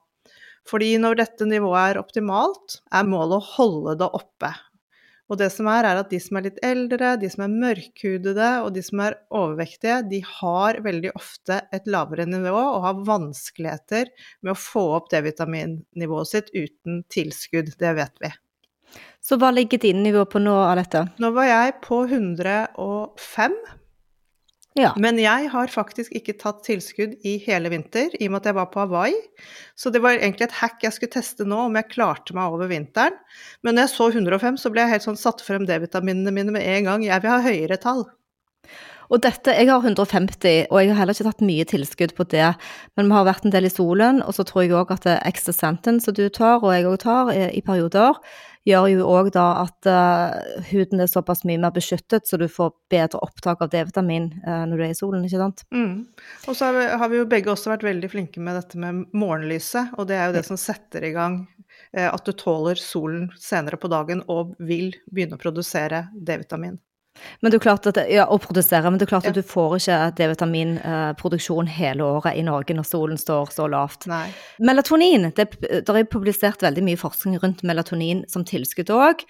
Fordi 0.67 0.97
når 0.99 1.21
dette 1.21 1.47
nivået 1.47 1.93
er 1.93 2.01
optimalt, 2.01 2.81
er 2.91 3.07
målet 3.07 3.39
å 3.39 3.51
holde 3.53 3.99
det 4.01 4.09
oppe. 4.17 4.51
Og 5.27 5.41
det 5.41 5.49
som 5.51 5.67
er, 5.71 5.87
er 5.89 5.99
at 5.99 6.13
de 6.13 6.21
som 6.23 6.39
er 6.39 6.47
litt 6.47 6.59
eldre, 6.65 7.17
de 7.19 7.29
som 7.33 7.43
er 7.47 7.55
mørkhudede 7.65 8.51
og 8.63 8.71
de 8.77 8.83
som 8.87 9.03
er 9.03 9.19
overvektige, 9.35 9.99
de 10.07 10.21
har 10.23 10.79
veldig 10.85 11.11
ofte 11.19 11.61
et 11.75 11.89
lavere 11.91 12.29
nivå 12.31 12.55
og 12.55 12.85
har 12.87 13.05
vanskeligheter 13.09 14.13
med 14.47 14.55
å 14.55 14.61
få 14.61 14.85
opp 15.01 15.11
D-vitaminnivået 15.11 16.31
sitt 16.31 16.53
uten 16.55 17.03
tilskudd. 17.13 17.75
Det 17.81 17.95
vet 17.99 18.23
vi. 18.23 18.31
Så 19.19 19.35
hva 19.43 19.51
ligger 19.51 19.83
din 19.83 20.05
nivå 20.07 20.23
på 20.31 20.39
nå 20.39 20.55
Alette? 20.63 21.09
Nå 21.19 21.33
var 21.35 21.49
jeg 21.49 21.75
på 21.83 22.05
105, 22.07 23.57
Ja. 24.77 24.91
men 25.01 25.17
jeg 25.17 25.49
har 25.53 25.71
faktisk 25.73 26.13
ikke 26.19 26.35
tatt 26.37 26.59
tilskudd 26.67 27.15
i 27.25 27.37
hele 27.47 27.71
vinter, 27.73 28.13
i 28.21 28.27
og 28.29 28.35
med 28.35 28.43
at 28.43 28.51
jeg 28.51 28.59
var 28.59 28.67
på 28.73 28.83
Hawaii. 28.83 29.15
Så 29.73 29.89
det 29.93 30.03
var 30.05 30.19
egentlig 30.19 30.51
et 30.51 30.59
hack 30.59 30.85
jeg 30.85 30.93
skulle 30.93 31.15
teste 31.15 31.47
nå, 31.49 31.63
om 31.71 31.79
jeg 31.81 31.89
klarte 31.95 32.37
meg 32.37 32.53
over 32.53 32.69
vinteren. 32.69 33.17
Men 33.65 33.79
når 33.79 33.87
jeg 33.87 33.95
så 33.95 34.11
105, 34.13 34.61
så 34.61 34.73
ble 34.75 34.85
jeg 34.85 34.93
helt 34.93 35.07
sånn 35.07 35.21
satt 35.21 35.41
frem 35.45 35.65
D-vitaminene 35.69 36.35
mine 36.35 36.53
med 36.53 36.67
en 36.77 36.91
gang. 36.91 37.09
Jeg 37.09 37.25
vil 37.25 37.33
ha 37.33 37.41
høyere 37.47 37.81
tall. 37.81 38.05
Og 39.07 39.23
dette, 39.23 39.55
jeg 39.55 39.71
har 39.71 39.85
150, 39.85 40.67
og 40.67 40.81
jeg 40.83 40.91
har 40.91 40.99
heller 40.99 41.15
ikke 41.15 41.29
tatt 41.29 41.47
mye 41.47 41.67
tilskudd 41.71 42.15
på 42.19 42.27
det. 42.33 42.49
Men 42.99 43.09
vi 43.09 43.15
har 43.15 43.29
vært 43.29 43.47
en 43.47 43.55
del 43.55 43.69
i 43.69 43.73
solen, 43.73 44.19
og 44.25 44.35
så 44.35 44.47
tror 44.47 44.65
jeg 44.65 44.75
òg 44.75 44.93
at 44.97 45.41
centen 45.55 46.03
som 46.03 46.17
du 46.17 46.27
tar, 46.29 46.59
og 46.59 46.75
jeg 46.75 46.89
òg 46.91 46.99
tar, 47.05 47.31
i 47.33 47.63
perioder, 47.65 48.19
gjør 48.67 48.89
jo 48.91 49.07
òg 49.09 49.31
da 49.35 49.45
at 49.63 49.89
uh, 49.89 50.63
huden 50.71 51.03
er 51.03 51.11
såpass 51.11 51.45
mye 51.47 51.61
mer 51.63 51.75
beskyttet, 51.75 52.27
så 52.27 52.39
du 52.41 52.47
får 52.51 52.73
bedre 52.93 53.21
opptak 53.25 53.63
av 53.65 53.71
D-vitamin 53.73 54.31
uh, 54.47 54.65
når 54.69 54.75
du 54.75 54.85
er 54.87 54.95
i 54.95 54.99
solen, 54.99 55.27
ikke 55.27 55.43
sant? 55.43 55.63
Mm. 55.75 56.07
Og 56.47 56.57
så 56.57 56.69
har 56.69 56.79
vi, 56.79 56.87
har 57.03 57.13
vi 57.13 57.21
jo 57.21 57.29
begge 57.31 57.53
også 57.53 57.73
vært 57.75 57.87
veldig 57.87 58.11
flinke 58.13 58.43
med 58.43 58.59
dette 58.59 58.81
med 58.83 59.05
morgenlyset, 59.17 59.95
og 59.97 60.11
det 60.11 60.19
er 60.19 60.31
jo 60.31 60.39
det 60.39 60.47
som 60.49 60.61
setter 60.61 61.07
i 61.07 61.15
gang 61.17 61.45
uh, 61.47 62.11
at 62.11 62.27
du 62.27 62.35
tåler 62.35 62.81
solen 62.81 63.31
senere 63.41 63.79
på 63.81 63.91
dagen 63.93 64.25
og 64.33 64.57
vil 64.59 64.93
begynne 65.07 65.39
å 65.39 65.43
produsere 65.43 66.09
D-vitamin. 66.17 66.81
Men 67.41 67.53
det 67.53 67.59
er 67.59 67.65
klart 67.65 67.87
at, 67.91 67.99
ja, 68.11 68.27
å 68.31 68.39
produsere, 68.43 68.91
men 68.91 68.99
det 68.99 69.07
er 69.07 69.13
klart 69.15 69.25
Ja. 69.29 69.31
at 69.31 69.39
du 69.39 69.43
får 69.43 69.77
ikke 69.79 69.99
D-vitaminproduksjon 70.19 71.69
hele 71.69 72.05
året 72.05 72.37
i 72.37 72.43
Norge 72.47 72.75
når 72.77 72.87
solen 72.89 73.19
står 73.21 73.53
så 73.55 73.69
lavt. 73.71 74.07
Nei. 74.11 74.29
Melatonin, 74.61 75.31
det, 75.37 75.49
det 75.61 75.89
er 75.89 76.09
publisert 76.11 76.63
veldig 76.63 76.85
mye 76.87 77.01
forskning 77.01 77.39
rundt 77.43 77.63
melatonin 77.67 78.25
som 78.29 78.45
tilskudd 78.45 78.91
òg, 78.95 79.25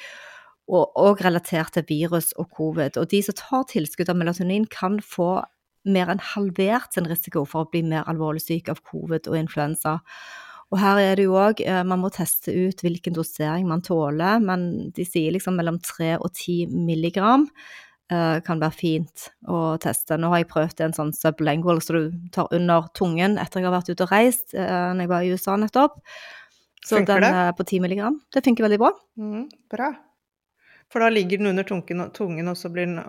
og, 0.68 0.90
og 0.98 1.20
relatert 1.22 1.76
til 1.76 1.84
virus 1.88 2.32
og 2.36 2.50
covid. 2.56 2.96
Og 2.98 3.10
de 3.10 3.22
som 3.22 3.36
tar 3.38 3.68
tilskudd 3.70 4.10
av 4.10 4.18
melatonin, 4.18 4.66
kan 4.66 4.98
få 5.00 5.44
mer 5.86 6.10
enn 6.10 6.22
halvert 6.34 6.96
sin 6.96 7.06
risiko 7.06 7.44
for 7.46 7.62
å 7.64 7.70
bli 7.70 7.84
mer 7.86 8.08
alvorlig 8.10 8.42
syk 8.42 8.72
av 8.72 8.82
covid 8.82 9.28
og 9.30 9.38
influensa. 9.38 10.00
Og 10.74 10.78
her 10.82 10.98
er 10.98 11.16
det 11.16 11.24
jo 11.28 11.36
òg 11.38 11.60
Man 11.86 12.00
må 12.02 12.08
teste 12.10 12.50
ut 12.50 12.80
hvilken 12.82 13.14
dosering 13.14 13.68
man 13.70 13.82
tåler, 13.86 14.40
men 14.42 14.90
de 14.96 15.04
sier 15.06 15.30
liksom 15.32 15.54
mellom 15.56 15.78
3 15.78 16.16
og 16.18 16.32
10 16.32 16.66
milligram 16.74 17.44
eh, 18.10 18.40
kan 18.46 18.58
være 18.62 18.74
fint 18.74 19.28
å 19.46 19.76
teste. 19.82 20.18
Nå 20.18 20.28
har 20.32 20.42
jeg 20.42 20.48
prøvd 20.50 20.80
en 20.88 20.92
sånn 20.96 21.12
sublingual, 21.14 21.78
så 21.82 21.94
du 21.94 22.12
tar 22.34 22.50
under 22.54 22.88
tungen 22.98 23.38
etter 23.38 23.60
jeg 23.62 23.68
har 23.70 23.76
vært 23.78 23.90
ute 23.94 24.04
og 24.08 24.10
reist, 24.14 24.54
eh, 24.54 24.90
når 24.94 25.06
jeg 25.06 25.12
var 25.14 25.22
i 25.22 25.30
USA 25.34 25.56
nettopp. 25.56 26.00
Så 26.86 26.98
Funker 27.00 27.18
den 27.20 27.26
det? 27.26 27.44
er 27.46 27.52
på 27.58 27.64
10 27.66 27.80
milligram. 27.82 28.20
Det 28.34 28.44
funker 28.46 28.62
veldig 28.66 28.78
bra. 28.78 28.90
Mm, 29.18 29.46
bra. 29.70 29.92
For 30.90 31.02
da 31.02 31.08
ligger 31.10 31.38
den 31.40 31.48
under 31.50 31.64
tungen, 31.66 32.10
tungen 32.14 32.46
og 32.48 32.54
så 32.58 32.68
blir 32.70 32.86
den 32.86 33.00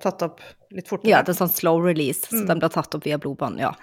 tatt 0.00 0.22
opp 0.24 0.38
litt 0.72 0.88
fortere. 0.88 1.10
Ja, 1.10 1.18
det 1.20 1.34
er 1.34 1.40
sånn 1.44 1.52
slow 1.52 1.80
release, 1.84 2.24
så 2.30 2.40
Mm. 2.44 2.46
den 2.48 2.58
blir 2.62 2.72
tatt 2.72 2.94
opp 2.96 3.04
via 3.04 3.18
blodbånd, 3.20 3.60
ja. 3.60 3.74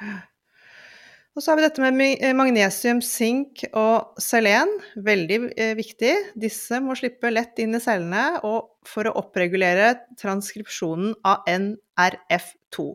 Og 1.33 1.41
så 1.41 1.49
har 1.49 1.57
vi 1.57 1.63
dette 1.65 1.81
med 1.81 2.21
eh, 2.21 2.33
magnesium, 2.37 2.99
sink 3.01 3.63
og 3.73 4.19
selen. 4.21 4.69
Veldig 5.01 5.39
eh, 5.57 5.71
viktig. 5.79 6.11
Disse 6.37 6.77
må 6.83 6.93
slippe 6.99 7.31
lett 7.33 7.57
inn 7.63 7.73
i 7.73 7.81
cellene 7.81 8.37
for 8.85 9.09
å 9.09 9.15
oppregulere 9.17 9.95
transkripsjonen 10.21 11.15
av 11.25 11.41
NRF2. 11.49 12.85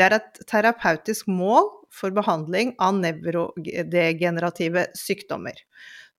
Det 0.00 0.06
er 0.06 0.16
et 0.16 0.40
terapeutisk 0.48 1.28
mål 1.28 1.68
for 1.92 2.16
behandling 2.16 2.72
av 2.80 2.96
nevrodegenerative 3.02 4.88
sykdommer. 4.96 5.60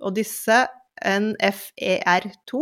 Og 0.06 0.14
disse 0.22 0.68
NFER2 1.02 2.62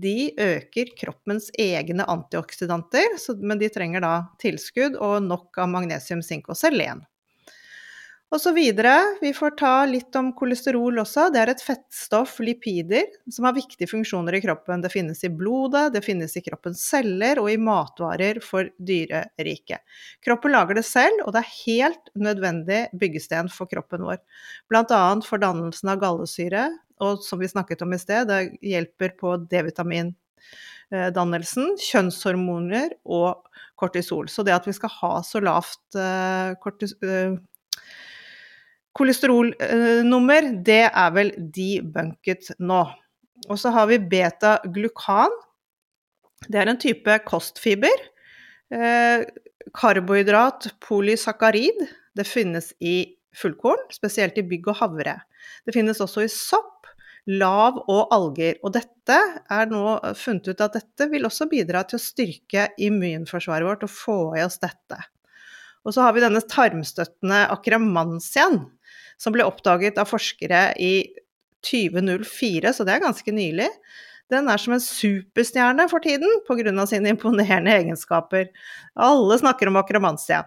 de 0.00 0.16
øker 0.40 0.96
kroppens 0.96 1.52
egne 1.60 2.08
antioksidanter, 2.08 3.20
men 3.44 3.60
de 3.60 3.68
trenger 3.74 4.02
da 4.06 4.16
tilskudd 4.40 4.96
og 4.96 5.20
nok 5.28 5.60
av 5.60 5.70
magnesium, 5.76 6.24
sink 6.24 6.48
og 6.48 6.58
selen. 6.58 7.04
Og 8.30 8.38
så 8.38 8.52
videre, 8.54 8.92
vi 9.18 9.32
får 9.34 9.56
ta 9.58 9.72
litt 9.90 10.14
om 10.14 10.28
kolesterol 10.38 11.00
også. 11.02 11.24
Det 11.34 11.40
er 11.40 11.50
et 11.50 11.62
fettstoff, 11.66 12.36
lipider, 12.46 13.08
som 13.26 13.48
har 13.48 13.56
viktige 13.56 13.90
funksjoner 13.90 14.36
i 14.38 14.40
kroppen. 14.44 14.84
Det 14.84 14.92
finnes 14.92 15.24
i 15.26 15.32
blodet, 15.34 15.88
det 15.96 16.04
finnes 16.06 16.36
i 16.38 16.42
kroppens 16.46 16.84
celler 16.92 17.40
og 17.42 17.50
i 17.50 17.58
matvarer 17.58 18.38
for 18.44 18.70
dyreriket. 18.78 19.82
Kroppen 20.22 20.54
lager 20.54 20.78
det 20.78 20.86
selv, 20.86 21.24
og 21.24 21.34
det 21.34 21.42
er 21.42 21.56
helt 21.64 22.14
nødvendig 22.28 22.80
byggesten 23.02 23.50
for 23.50 23.66
kroppen 23.70 24.06
vår. 24.06 24.22
Annet 24.78 25.26
for 25.26 25.42
dannelsen 25.42 25.90
av 25.90 25.98
gallesyre, 26.06 26.68
og 27.02 27.26
som 27.26 27.42
vi 27.42 27.50
snakket 27.50 27.82
om 27.82 27.98
i 27.98 27.98
sted, 27.98 28.30
det 28.30 28.60
hjelper 28.62 29.18
på 29.18 29.40
D-vitamin 29.50 30.14
dannelsen, 30.90 31.74
kjønnshormoner 31.82 32.94
og 33.10 33.42
kortisol. 33.78 34.30
Så 34.30 34.46
det 34.46 34.54
at 34.54 34.66
vi 34.70 34.74
skal 34.74 34.98
ha 35.00 35.16
så 35.26 35.42
lavt 35.42 35.82
kortisol 35.94 36.58
kortis 36.62 36.94
eh, 37.02 37.40
kolesterolnummer, 38.96 40.50
det 40.66 40.82
er 40.88 41.12
vel 41.14 41.32
debunket 41.54 42.52
nå. 42.58 42.82
Og 43.48 43.60
så 43.60 43.72
har 43.74 43.88
vi 43.90 44.00
beta-glukan. 44.10 45.32
Det 46.48 46.60
er 46.60 46.70
en 46.70 46.80
type 46.80 47.20
kostfiber. 47.28 48.04
Eh, 48.72 49.24
karbohydrat, 49.76 50.68
polysakkarid. 50.82 51.86
Det 52.16 52.26
finnes 52.26 52.72
i 52.80 53.14
fullkorn, 53.36 53.86
spesielt 53.94 54.38
i 54.40 54.46
bygg 54.46 54.68
og 54.72 54.80
havre. 54.82 55.16
Det 55.64 55.74
finnes 55.76 56.00
også 56.02 56.24
i 56.26 56.32
sopp, 56.32 56.88
lav 57.30 57.78
og 57.86 58.10
alger. 58.14 58.58
Og 58.64 58.74
dette 58.74 59.18
er 59.52 59.70
nå 59.70 59.84
funnet 60.18 60.50
ut 60.50 60.64
at 60.64 60.76
dette 60.78 61.08
vil 61.12 61.28
også 61.28 61.48
bidra 61.50 61.84
til 61.86 62.00
å 62.00 62.02
styrke 62.02 62.70
immunforsvaret 62.80 63.68
vårt 63.68 63.86
og 63.86 63.94
få 63.94 64.20
i 64.38 64.44
oss 64.44 64.60
dette. 64.62 64.98
Og 65.86 65.94
så 65.96 66.04
har 66.04 66.14
vi 66.16 66.24
denne 66.24 66.42
tarmstøttende 66.44 67.46
akkermansiaen, 67.54 68.66
som 69.20 69.34
ble 69.34 69.46
oppdaget 69.46 70.00
av 70.00 70.08
forskere 70.10 70.70
i 70.80 70.94
2004, 71.66 72.72
så 72.72 72.86
det 72.88 72.96
er 72.96 73.04
ganske 73.04 73.34
nylig. 73.36 73.68
Den 74.30 74.46
er 74.46 74.60
som 74.62 74.76
en 74.76 74.82
superstjerne 74.82 75.88
for 75.90 76.02
tiden 76.04 76.40
pga. 76.46 76.86
sine 76.86 77.10
imponerende 77.10 77.72
egenskaper. 77.74 78.46
Alle 78.94 79.38
snakker 79.40 79.68
om 79.68 79.78
akromantia. 79.80 80.44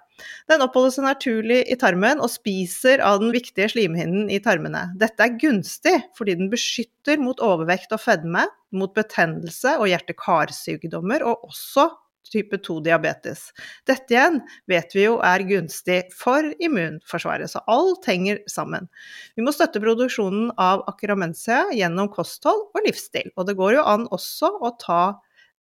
Den 0.47 0.63
oppholder 0.63 0.93
seg 0.95 1.07
naturlig 1.07 1.59
i 1.67 1.75
tarmen 1.79 2.21
og 2.23 2.31
spiser 2.31 3.03
av 3.03 3.19
den 3.19 3.33
viktige 3.36 3.67
slimhinnen 3.73 4.29
i 4.31 4.39
tarmene. 4.39 4.88
Dette 4.95 5.25
er 5.25 5.36
gunstig 5.41 5.97
fordi 6.17 6.38
den 6.39 6.51
beskytter 6.53 7.19
mot 7.19 7.43
overvekt 7.43 7.91
og 7.91 8.01
fedme, 8.05 8.47
mot 8.71 8.95
betennelse 8.95 9.75
og 9.77 9.91
hjerte-karsykdommer, 9.91 11.25
og 11.27 11.51
også 11.51 11.89
type 12.31 12.59
2-diabetes. 12.65 13.49
Dette 13.89 14.15
igjen 14.15 14.39
vet 14.69 14.95
vi 14.95 15.07
jo 15.07 15.17
er 15.25 15.45
gunstig 15.49 15.99
for 16.15 16.47
immunforsvaret, 16.63 17.51
så 17.51 17.63
alt 17.71 18.07
henger 18.09 18.41
sammen. 18.51 18.89
Vi 19.38 19.45
må 19.45 19.53
støtte 19.55 19.81
produksjonen 19.83 20.51
av 20.62 20.86
akramensia 20.91 21.65
gjennom 21.75 22.12
kosthold 22.13 22.69
og 22.73 22.88
livsstil. 22.88 23.31
Og 23.38 23.49
det 23.49 23.57
går 23.59 23.77
jo 23.77 23.86
an 23.95 24.07
også 24.15 24.51
å 24.63 24.73
ta 24.81 25.03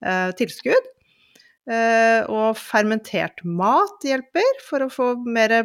eh, 0.05 0.31
tilskudd. 0.39 0.91
Eh, 1.63 2.25
og 2.27 2.57
fermentert 2.59 3.39
mat 3.47 4.03
hjelper 4.03 4.63
for 4.65 4.83
å 4.83 4.91
få 4.91 5.13
mer 5.23 5.61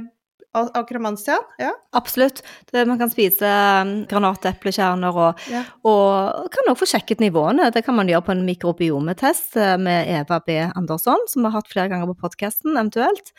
akkermansia. 0.56 1.36
Ja. 1.60 1.72
Absolutt. 1.92 2.42
Det, 2.72 2.84
man 2.88 2.98
kan 2.98 3.10
spise 3.12 3.46
um, 3.82 3.90
granateplekjerner 4.10 5.14
og, 5.20 5.40
Ja. 5.52 5.62
og 5.86 6.48
kan 6.54 6.70
også 6.70 6.80
få 6.82 6.88
sjekket 6.94 7.20
nivåene. 7.20 7.70
Det 7.74 7.84
kan 7.86 7.94
man 7.94 8.08
gjøre 8.08 8.24
på 8.26 8.32
en 8.34 8.44
mikrobiometest 8.46 9.56
eh, 9.60 9.76
med 9.78 10.08
Eva 10.08 10.40
B. 10.46 10.56
Andersson, 10.74 11.20
som 11.28 11.42
vi 11.44 11.50
har 11.50 11.58
hatt 11.60 11.70
flere 11.72 11.88
ganger 11.92 12.10
på 12.12 12.18
podkasten, 12.24 12.74
eventuelt. 12.76 13.32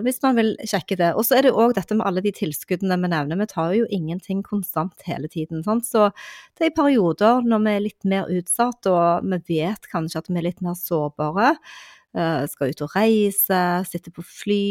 Hvis 0.00 0.20
man 0.22 0.36
vil 0.38 0.54
sjekke 0.64 0.96
det. 0.96 1.10
Og 1.16 1.24
så 1.28 1.36
er 1.38 1.42
det 1.48 1.52
òg 1.52 1.74
dette 1.76 1.96
med 1.96 2.06
alle 2.08 2.22
de 2.24 2.32
tilskuddene 2.32 2.96
vi 3.02 3.10
nevner. 3.12 3.40
Vi 3.40 3.46
tar 3.50 3.74
jo 3.76 3.86
ingenting 3.92 4.42
konstant 4.46 4.94
hele 5.08 5.28
tiden. 5.28 5.64
Sant? 5.66 5.84
Så 5.88 6.10
det 6.56 6.68
er 6.68 6.72
i 6.72 6.76
perioder 6.76 7.42
når 7.44 7.64
vi 7.66 7.74
er 7.76 7.86
litt 7.88 8.04
mer 8.08 8.28
utsatt, 8.32 8.86
og 8.88 9.24
vi 9.28 9.40
vet 9.60 9.90
kanskje 9.92 10.22
at 10.22 10.30
vi 10.30 10.38
er 10.40 10.48
litt 10.52 10.62
mer 10.64 10.76
sårbare. 10.78 11.56
eh, 12.16 12.46
skal 12.50 12.72
ut 12.72 12.80
og 12.82 12.94
reise, 12.96 13.58
sitte 13.86 14.10
på 14.10 14.24
fly 14.26 14.64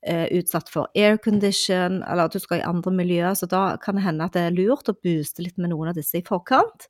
utsatt 0.00 0.70
for 0.72 0.88
aircondition, 0.96 1.98
eller 2.08 2.28
at 2.28 2.32
du 2.36 2.40
skal 2.40 2.62
i 2.62 2.68
andre 2.68 2.92
miljøer, 2.94 3.34
så 3.36 3.48
da 3.50 3.76
kan 3.82 3.98
det 3.98 4.06
hende 4.06 4.24
at 4.24 4.36
det 4.36 4.46
er 4.46 4.54
lurt 4.56 4.88
å 4.88 4.96
booste 4.96 5.44
litt 5.44 5.58
med 5.60 5.74
noen 5.74 5.90
av 5.92 5.98
disse 5.98 6.16
i 6.16 6.24
forkant, 6.24 6.88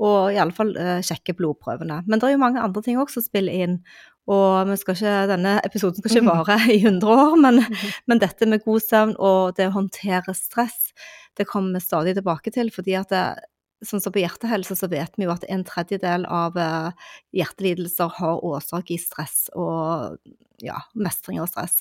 og 0.00 0.32
i 0.32 0.38
alle 0.40 0.54
fall 0.56 0.72
eh, 0.80 0.98
sjekke 1.04 1.34
blodprøvene. 1.36 2.00
Men 2.08 2.20
det 2.20 2.26
er 2.26 2.34
jo 2.34 2.42
mange 2.42 2.62
andre 2.64 2.82
ting 2.84 2.98
også 3.00 3.20
som 3.20 3.28
spiller 3.28 3.66
inn, 3.66 3.76
og 4.30 4.70
ikke, 4.70 5.14
denne 5.30 5.56
episoden 5.66 5.98
skal 5.98 6.20
ikke 6.20 6.28
vare 6.30 6.58
i 6.70 6.78
100 6.78 7.10
år, 7.10 7.36
men, 7.40 7.62
men 8.08 8.22
dette 8.22 8.48
med 8.48 8.64
god 8.66 8.84
søvn 8.84 9.16
og 9.18 9.56
det 9.58 9.70
å 9.70 9.76
håndtere 9.76 10.34
stress, 10.38 10.92
det 11.38 11.48
kommer 11.48 11.78
vi 11.78 11.84
stadig 11.84 12.14
tilbake 12.18 12.52
til, 12.54 12.70
fordi 12.74 12.96
at 12.98 13.12
det, 13.12 13.24
sånn 13.86 14.02
som 14.02 14.12
på 14.12 14.22
hjertehelse, 14.22 14.76
så 14.76 14.88
vet 14.92 15.16
vi 15.16 15.26
jo 15.26 15.32
at 15.32 15.46
en 15.48 15.64
tredjedel 15.66 16.26
av 16.28 16.58
eh, 16.60 17.08
hjertelidelser 17.36 18.12
har 18.18 18.44
årsak 18.46 18.92
i 18.94 18.98
stress 19.00 19.48
og 19.56 20.18
ja, 20.64 20.76
mestring 20.92 21.40
og 21.40 21.48
stress. 21.50 21.80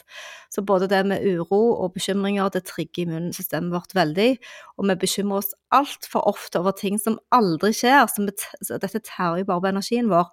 Så 0.54 0.64
både 0.66 0.88
det 0.92 1.02
med 1.10 1.24
uro 1.28 1.60
og 1.84 1.94
bekymringer, 1.98 2.52
det 2.54 2.66
trigger 2.70 3.06
immunsystemet 3.06 3.74
vårt 3.76 3.96
veldig. 3.98 4.30
Og 4.78 4.90
vi 4.90 4.98
bekymrer 5.04 5.44
oss 5.44 5.54
altfor 5.76 6.28
ofte 6.32 6.62
over 6.62 6.76
ting 6.80 7.00
som 7.02 7.20
aldri 7.36 7.74
skjer. 7.76 8.08
Så 8.08 8.80
dette 8.80 9.04
tærer 9.04 9.42
jo 9.42 9.50
bare 9.52 9.66
på 9.66 9.74
energien 9.74 10.12
vår. 10.12 10.32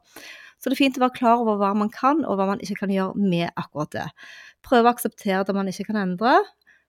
Så 0.56 0.70
det 0.70 0.76
er 0.76 0.84
fint 0.84 1.00
å 1.00 1.04
være 1.04 1.18
klar 1.18 1.42
over 1.42 1.58
hva 1.60 1.72
man 1.76 1.90
kan, 1.92 2.22
og 2.24 2.38
hva 2.38 2.46
man 2.48 2.62
ikke 2.64 2.78
kan 2.84 2.92
gjøre 2.92 3.18
med 3.20 3.50
akkurat 3.60 3.92
det. 3.92 4.06
Prøve 4.64 4.88
å 4.88 4.94
akseptere 4.94 5.42
det 5.44 5.56
man 5.56 5.68
ikke 5.68 5.90
kan 5.90 6.00
endre, 6.00 6.38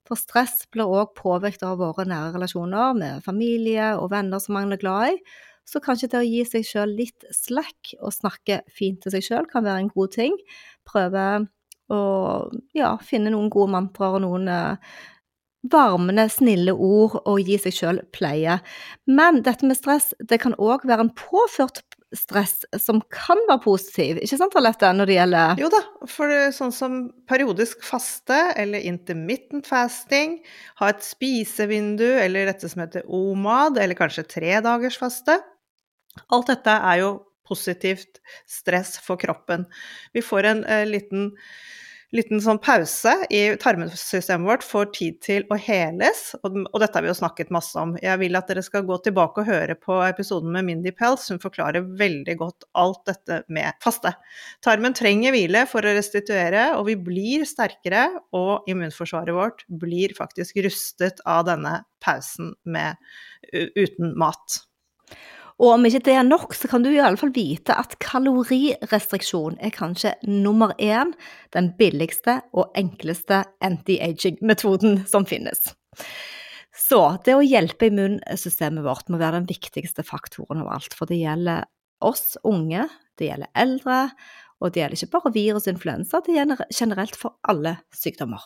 for 0.07 0.19
stress 0.19 0.63
blir 0.71 0.87
òg 0.87 1.13
påvirket 1.17 1.65
av 1.67 1.81
våre 1.81 2.07
nære 2.07 2.33
relasjoner 2.37 2.95
med 2.97 3.25
familie 3.25 3.93
og 3.99 4.11
venner 4.13 4.41
som 4.43 4.57
man 4.57 4.73
er 4.73 4.81
glad 4.81 5.15
i. 5.15 5.19
Så 5.67 5.81
kanskje 5.83 6.07
det 6.13 6.21
å 6.21 6.27
gi 6.27 6.45
seg 6.47 6.63
sjøl 6.63 6.95
litt 6.95 7.27
slack 7.35 7.91
og 7.99 8.15
snakke 8.15 8.61
fint 8.71 9.01
til 9.03 9.17
seg 9.17 9.25
sjøl 9.25 9.49
kan 9.51 9.65
være 9.67 9.83
en 9.83 9.91
god 9.91 10.13
ting. 10.15 10.37
Prøve 10.87 11.27
å 11.91 11.99
ja, 12.75 12.95
finne 13.03 13.33
noen 13.33 13.51
gode 13.51 13.73
mantraer 13.75 14.17
og 14.17 14.23
noen 14.23 14.47
eh, 14.51 14.95
varmende, 15.71 16.27
snille 16.31 16.71
ord 16.71 17.19
og 17.25 17.43
gi 17.43 17.57
seg 17.59 17.75
sjøl 17.75 18.01
pleie. 18.15 18.59
Men 19.09 19.41
dette 19.43 19.67
med 19.67 19.79
stress, 19.79 20.13
det 20.23 20.39
kan 20.43 20.55
òg 20.55 20.87
være 20.87 21.07
en 21.07 21.15
påført 21.19 21.83
stress 22.15 22.61
som 22.79 23.01
kan 23.11 23.39
være 23.49 23.61
positiv, 23.65 24.19
ikke 24.23 24.39
sant 24.39 24.55
Alette, 24.55 24.89
når 24.95 25.09
det 25.09 25.17
gjelder 25.17 25.61
Jo 25.61 25.69
da, 25.73 25.81
for 26.07 26.33
sånn 26.55 26.73
som 26.75 26.97
periodisk 27.27 27.83
faste 27.83 28.37
eller 28.59 28.85
intermittent 28.87 29.67
fasting, 29.67 30.37
ha 30.79 30.91
et 30.93 31.03
spisevindu 31.03 32.07
eller 32.07 32.47
dette 32.47 32.69
som 32.71 32.85
heter 32.85 33.07
OMAD, 33.11 33.81
eller 33.83 33.99
kanskje 33.99 34.27
tre 34.37 34.55
dagers 34.63 34.99
faste. 35.01 35.35
Alt 36.33 36.51
dette 36.53 36.77
er 36.91 37.01
jo 37.03 37.11
positivt 37.47 38.21
stress 38.49 38.97
for 39.03 39.19
kroppen. 39.19 39.65
Vi 40.15 40.23
får 40.25 40.51
en 40.51 40.63
uh, 40.67 40.83
liten 40.87 41.31
liten 42.15 42.39
sånn 42.43 42.59
pause 42.63 43.11
i 43.33 43.41
tarmsystemet 43.59 44.47
vårt 44.47 44.63
får 44.63 44.89
tid 44.95 45.17
til 45.25 45.45
å 45.51 45.57
heles, 45.59 46.21
og, 46.39 46.55
og, 46.69 46.77
dette 46.79 46.95
har 46.95 47.03
vi 47.03 47.11
jo 47.11 47.17
snakket 47.17 47.51
masse 47.53 47.75
om. 47.81 47.95
Jeg 47.99 48.21
vil 48.21 48.39
at 48.39 48.47
dere 48.47 48.63
skal 48.65 48.85
gå 48.87 48.99
tilbake 49.03 49.43
og 49.43 49.49
høre 49.49 49.75
på 49.79 49.99
episoden 50.05 50.53
med 50.55 50.67
Mindy 50.69 50.93
Pels, 50.95 51.27
hun 51.33 51.41
forklarer 51.43 51.87
veldig 51.99 52.37
godt 52.39 52.67
alt 52.79 53.03
dette 53.09 53.41
med 53.53 53.75
faste. 53.83 54.13
Tarmen 54.65 54.95
trenger 54.97 55.35
hvile 55.35 55.65
for 55.69 55.83
å 55.83 55.95
restituere, 55.97 56.69
og 56.77 56.87
vi 56.87 56.95
blir 57.09 57.47
sterkere, 57.49 58.07
og 58.37 58.67
immunforsvaret 58.71 59.35
vårt 59.35 59.65
blir 59.81 60.15
faktisk 60.17 60.61
rustet 60.63 61.19
av 61.27 61.45
denne 61.49 61.81
pausen 62.03 62.53
med, 62.63 62.95
uten 63.51 64.15
mat. 64.19 64.61
Og 65.57 65.73
om 65.73 65.87
ikke 65.89 66.03
det 66.05 66.13
er 66.13 66.25
nok, 66.25 66.53
så 66.53 66.69
kan 66.69 66.83
du 66.85 66.91
i 66.91 67.01
alle 67.01 67.17
fall 67.17 67.33
vite 67.33 67.73
at 67.73 67.95
kalorirestriksjon 68.03 69.57
er 69.63 69.73
kanskje 69.73 70.13
nummer 70.29 70.75
én, 70.77 71.15
den 71.55 71.71
billigste 71.79 72.39
og 72.53 72.75
enkleste 72.77 73.41
anti-aging-metoden 73.65 75.01
som 75.09 75.25
finnes. 75.25 75.71
Så 76.77 76.99
det 77.25 77.33
å 77.33 77.45
hjelpe 77.45 77.89
immunsystemet 77.89 78.85
vårt 78.85 79.09
må 79.09 79.17
være 79.17 79.41
den 79.41 79.49
viktigste 79.49 80.05
faktoren 80.05 80.61
av 80.61 80.69
alt. 80.75 80.93
For 80.93 81.09
det 81.09 81.17
gjelder 81.23 81.65
oss 82.05 82.37
unge, 82.45 82.85
det 83.17 83.31
gjelder 83.31 83.49
eldre, 83.57 83.97
og 84.61 84.73
det 84.73 84.83
gjelder 84.83 84.99
ikke 84.99 85.15
bare 85.17 85.33
virus 85.33 85.65
og 85.65 85.73
influensa, 85.73 86.21
det 86.21 86.37
gjelder 86.37 86.61
generelt 86.69 87.17
for 87.17 87.37
alle 87.49 87.79
sykdommer. 87.93 88.45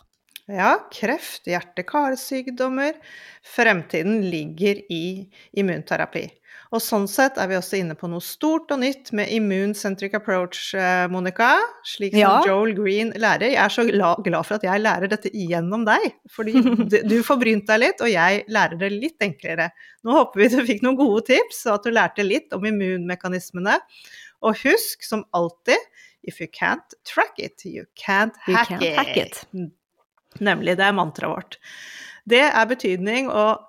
Ja, 0.50 0.74
kreft, 0.90 1.46
hjerte-karsykdommer. 1.46 2.96
Fremtiden 3.46 4.24
ligger 4.26 4.80
i 4.90 5.28
immunterapi. 5.54 6.24
Og 6.72 6.80
sånn 6.80 7.04
sett 7.10 7.36
er 7.36 7.50
vi 7.50 7.56
også 7.58 7.76
inne 7.82 7.94
på 7.98 8.08
noe 8.08 8.22
stort 8.24 8.70
og 8.72 8.78
nytt 8.80 9.10
med 9.16 9.28
immune-centric 9.34 10.14
approach, 10.16 10.70
eh, 10.72 11.04
Monica. 11.12 11.50
Slik 11.84 12.14
som 12.14 12.22
ja. 12.22 12.30
Joel 12.48 12.72
Green 12.78 13.10
lærer. 13.12 13.50
Jeg 13.52 13.60
er 13.60 13.74
så 13.74 13.84
glad 13.84 14.46
for 14.48 14.56
at 14.56 14.64
jeg 14.64 14.80
lærer 14.80 15.12
dette 15.12 15.28
gjennom 15.36 15.84
deg. 15.84 16.06
Fordi 16.32 16.56
du 17.12 17.18
får 17.26 17.40
brynt 17.44 17.68
deg 17.68 17.82
litt, 17.82 18.00
og 18.00 18.08
jeg 18.08 18.46
lærer 18.48 18.80
det 18.80 18.90
litt 18.94 19.28
enklere. 19.28 19.68
Nå 20.00 20.16
håper 20.16 20.40
vi 20.40 20.48
du 20.54 20.58
fikk 20.72 20.80
noen 20.86 20.96
gode 21.02 21.26
tips, 21.28 21.60
og 21.68 21.76
at 21.76 21.84
du 21.84 21.92
lærte 21.92 22.24
litt 22.24 22.56
om 22.56 22.64
immunmekanismene. 22.72 23.76
Og 24.40 24.64
husk, 24.64 25.04
som 25.04 25.26
alltid, 25.36 25.78
if 26.24 26.40
you 26.40 26.48
can't 26.48 26.96
track 27.04 27.36
it, 27.36 27.66
you 27.68 27.84
can't 28.00 28.32
hack, 28.48 28.72
you 28.72 28.80
can't 28.80 28.88
it. 28.88 28.96
hack 28.96 29.16
it. 29.20 29.70
Nemlig. 30.40 30.80
Det 30.80 30.88
er 30.88 30.96
mantraet 30.96 31.36
vårt. 31.36 31.64
Det 32.24 32.46
er 32.48 32.68
betydning. 32.70 33.28
og 33.28 33.68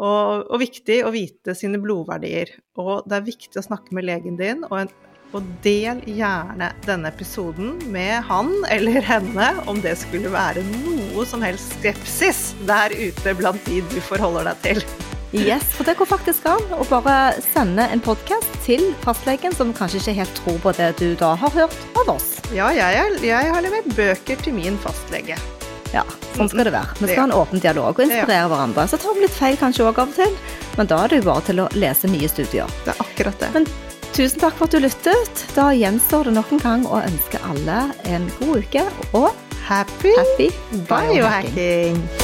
og, 0.00 0.50
og, 0.50 0.58
viktig 0.62 1.02
å 1.06 1.12
vite 1.14 1.54
sine 1.56 1.80
blodverdier. 1.82 2.52
Og 2.80 3.06
det 3.08 3.18
er 3.18 3.26
viktig 3.28 3.60
å 3.60 3.66
snakke 3.66 3.94
med 3.96 4.08
legen 4.08 4.38
din, 4.40 4.64
og, 4.70 4.76
en, 4.82 4.92
og, 5.34 5.46
del 5.64 6.02
gjerne 6.08 6.72
denne 6.86 7.10
episoden 7.10 7.76
med 7.94 8.22
han 8.28 8.52
eller 8.74 9.06
henne 9.06 9.50
om 9.70 9.80
det 9.84 9.96
skulle 10.02 10.32
være 10.34 10.64
noe 10.72 11.26
som 11.28 11.44
helst 11.44 11.76
skepsis 11.78 12.52
der 12.68 12.94
ute 12.94 13.36
blant 13.38 13.62
de 13.70 13.82
du 13.92 13.98
forholder 14.10 14.52
deg 14.52 14.64
til. 14.68 14.86
Yes, 15.34 15.64
for 15.74 15.82
det 15.82 15.96
går 15.98 16.06
faktisk 16.06 16.44
an 16.46 16.76
å 16.78 16.84
bare 16.86 17.40
sende 17.42 17.88
en 17.90 18.02
podkast 18.02 18.52
til 18.62 18.92
fastlegen 19.02 19.56
som 19.56 19.72
kanskje 19.74 19.98
ikke 19.98 20.14
helt 20.20 20.38
tror 20.38 20.60
på 20.62 20.74
det 20.78 20.92
du 21.00 21.08
da 21.18 21.32
har 21.40 21.50
hørt 21.56 21.98
av 21.98 22.14
oss. 22.14 22.36
Ja, 22.54 22.70
jeg, 22.70 23.18
jeg 23.26 23.50
har 23.50 23.66
levert 23.66 23.90
bøker 23.98 24.38
til 24.46 24.54
min 24.54 24.78
fastlege. 24.78 25.40
Ja, 25.94 26.02
sånn 26.34 26.50
skal 26.50 26.66
det 26.66 26.74
være. 26.74 26.96
Vi 26.98 27.06
skal 27.06 27.20
ha 27.22 27.26
en 27.28 27.36
åpen 27.36 27.62
dialog 27.62 27.94
og 27.94 28.04
inspirere 28.08 28.50
hverandre. 28.50 28.86
Så 28.90 28.98
tar 28.98 29.14
vi 29.14 29.24
litt 29.24 29.36
feil 29.36 29.58
kanskje 29.60 29.86
òg 29.86 30.00
av 30.02 30.10
og 30.10 30.18
til, 30.18 30.34
men 30.78 30.90
da 30.90 31.04
er 31.04 31.12
det 31.12 31.20
jo 31.22 31.28
bare 31.30 31.46
til 31.46 31.62
å 31.62 31.68
lese 31.78 32.10
nye 32.10 32.30
studier. 32.30 32.74
Det 32.84 32.96
er 32.96 33.04
akkurat 33.06 33.44
det. 33.44 33.52
Men 33.54 33.68
tusen 34.10 34.42
takk 34.42 34.58
for 34.58 34.66
at 34.66 34.74
du 34.74 34.82
lyttet. 34.82 35.46
Da 35.54 35.70
gjenstår 35.76 36.30
det 36.30 36.36
nok 36.40 36.52
en 36.58 36.64
gang 36.66 36.86
å 36.90 37.00
ønske 37.04 37.42
alle 37.46 37.80
en 38.10 38.28
god 38.42 38.66
uke 38.66 38.86
og 39.12 39.30
happy, 39.68 40.12
happy 40.18 40.50
biohacking. 40.90 40.90
biohacking. 40.90 42.23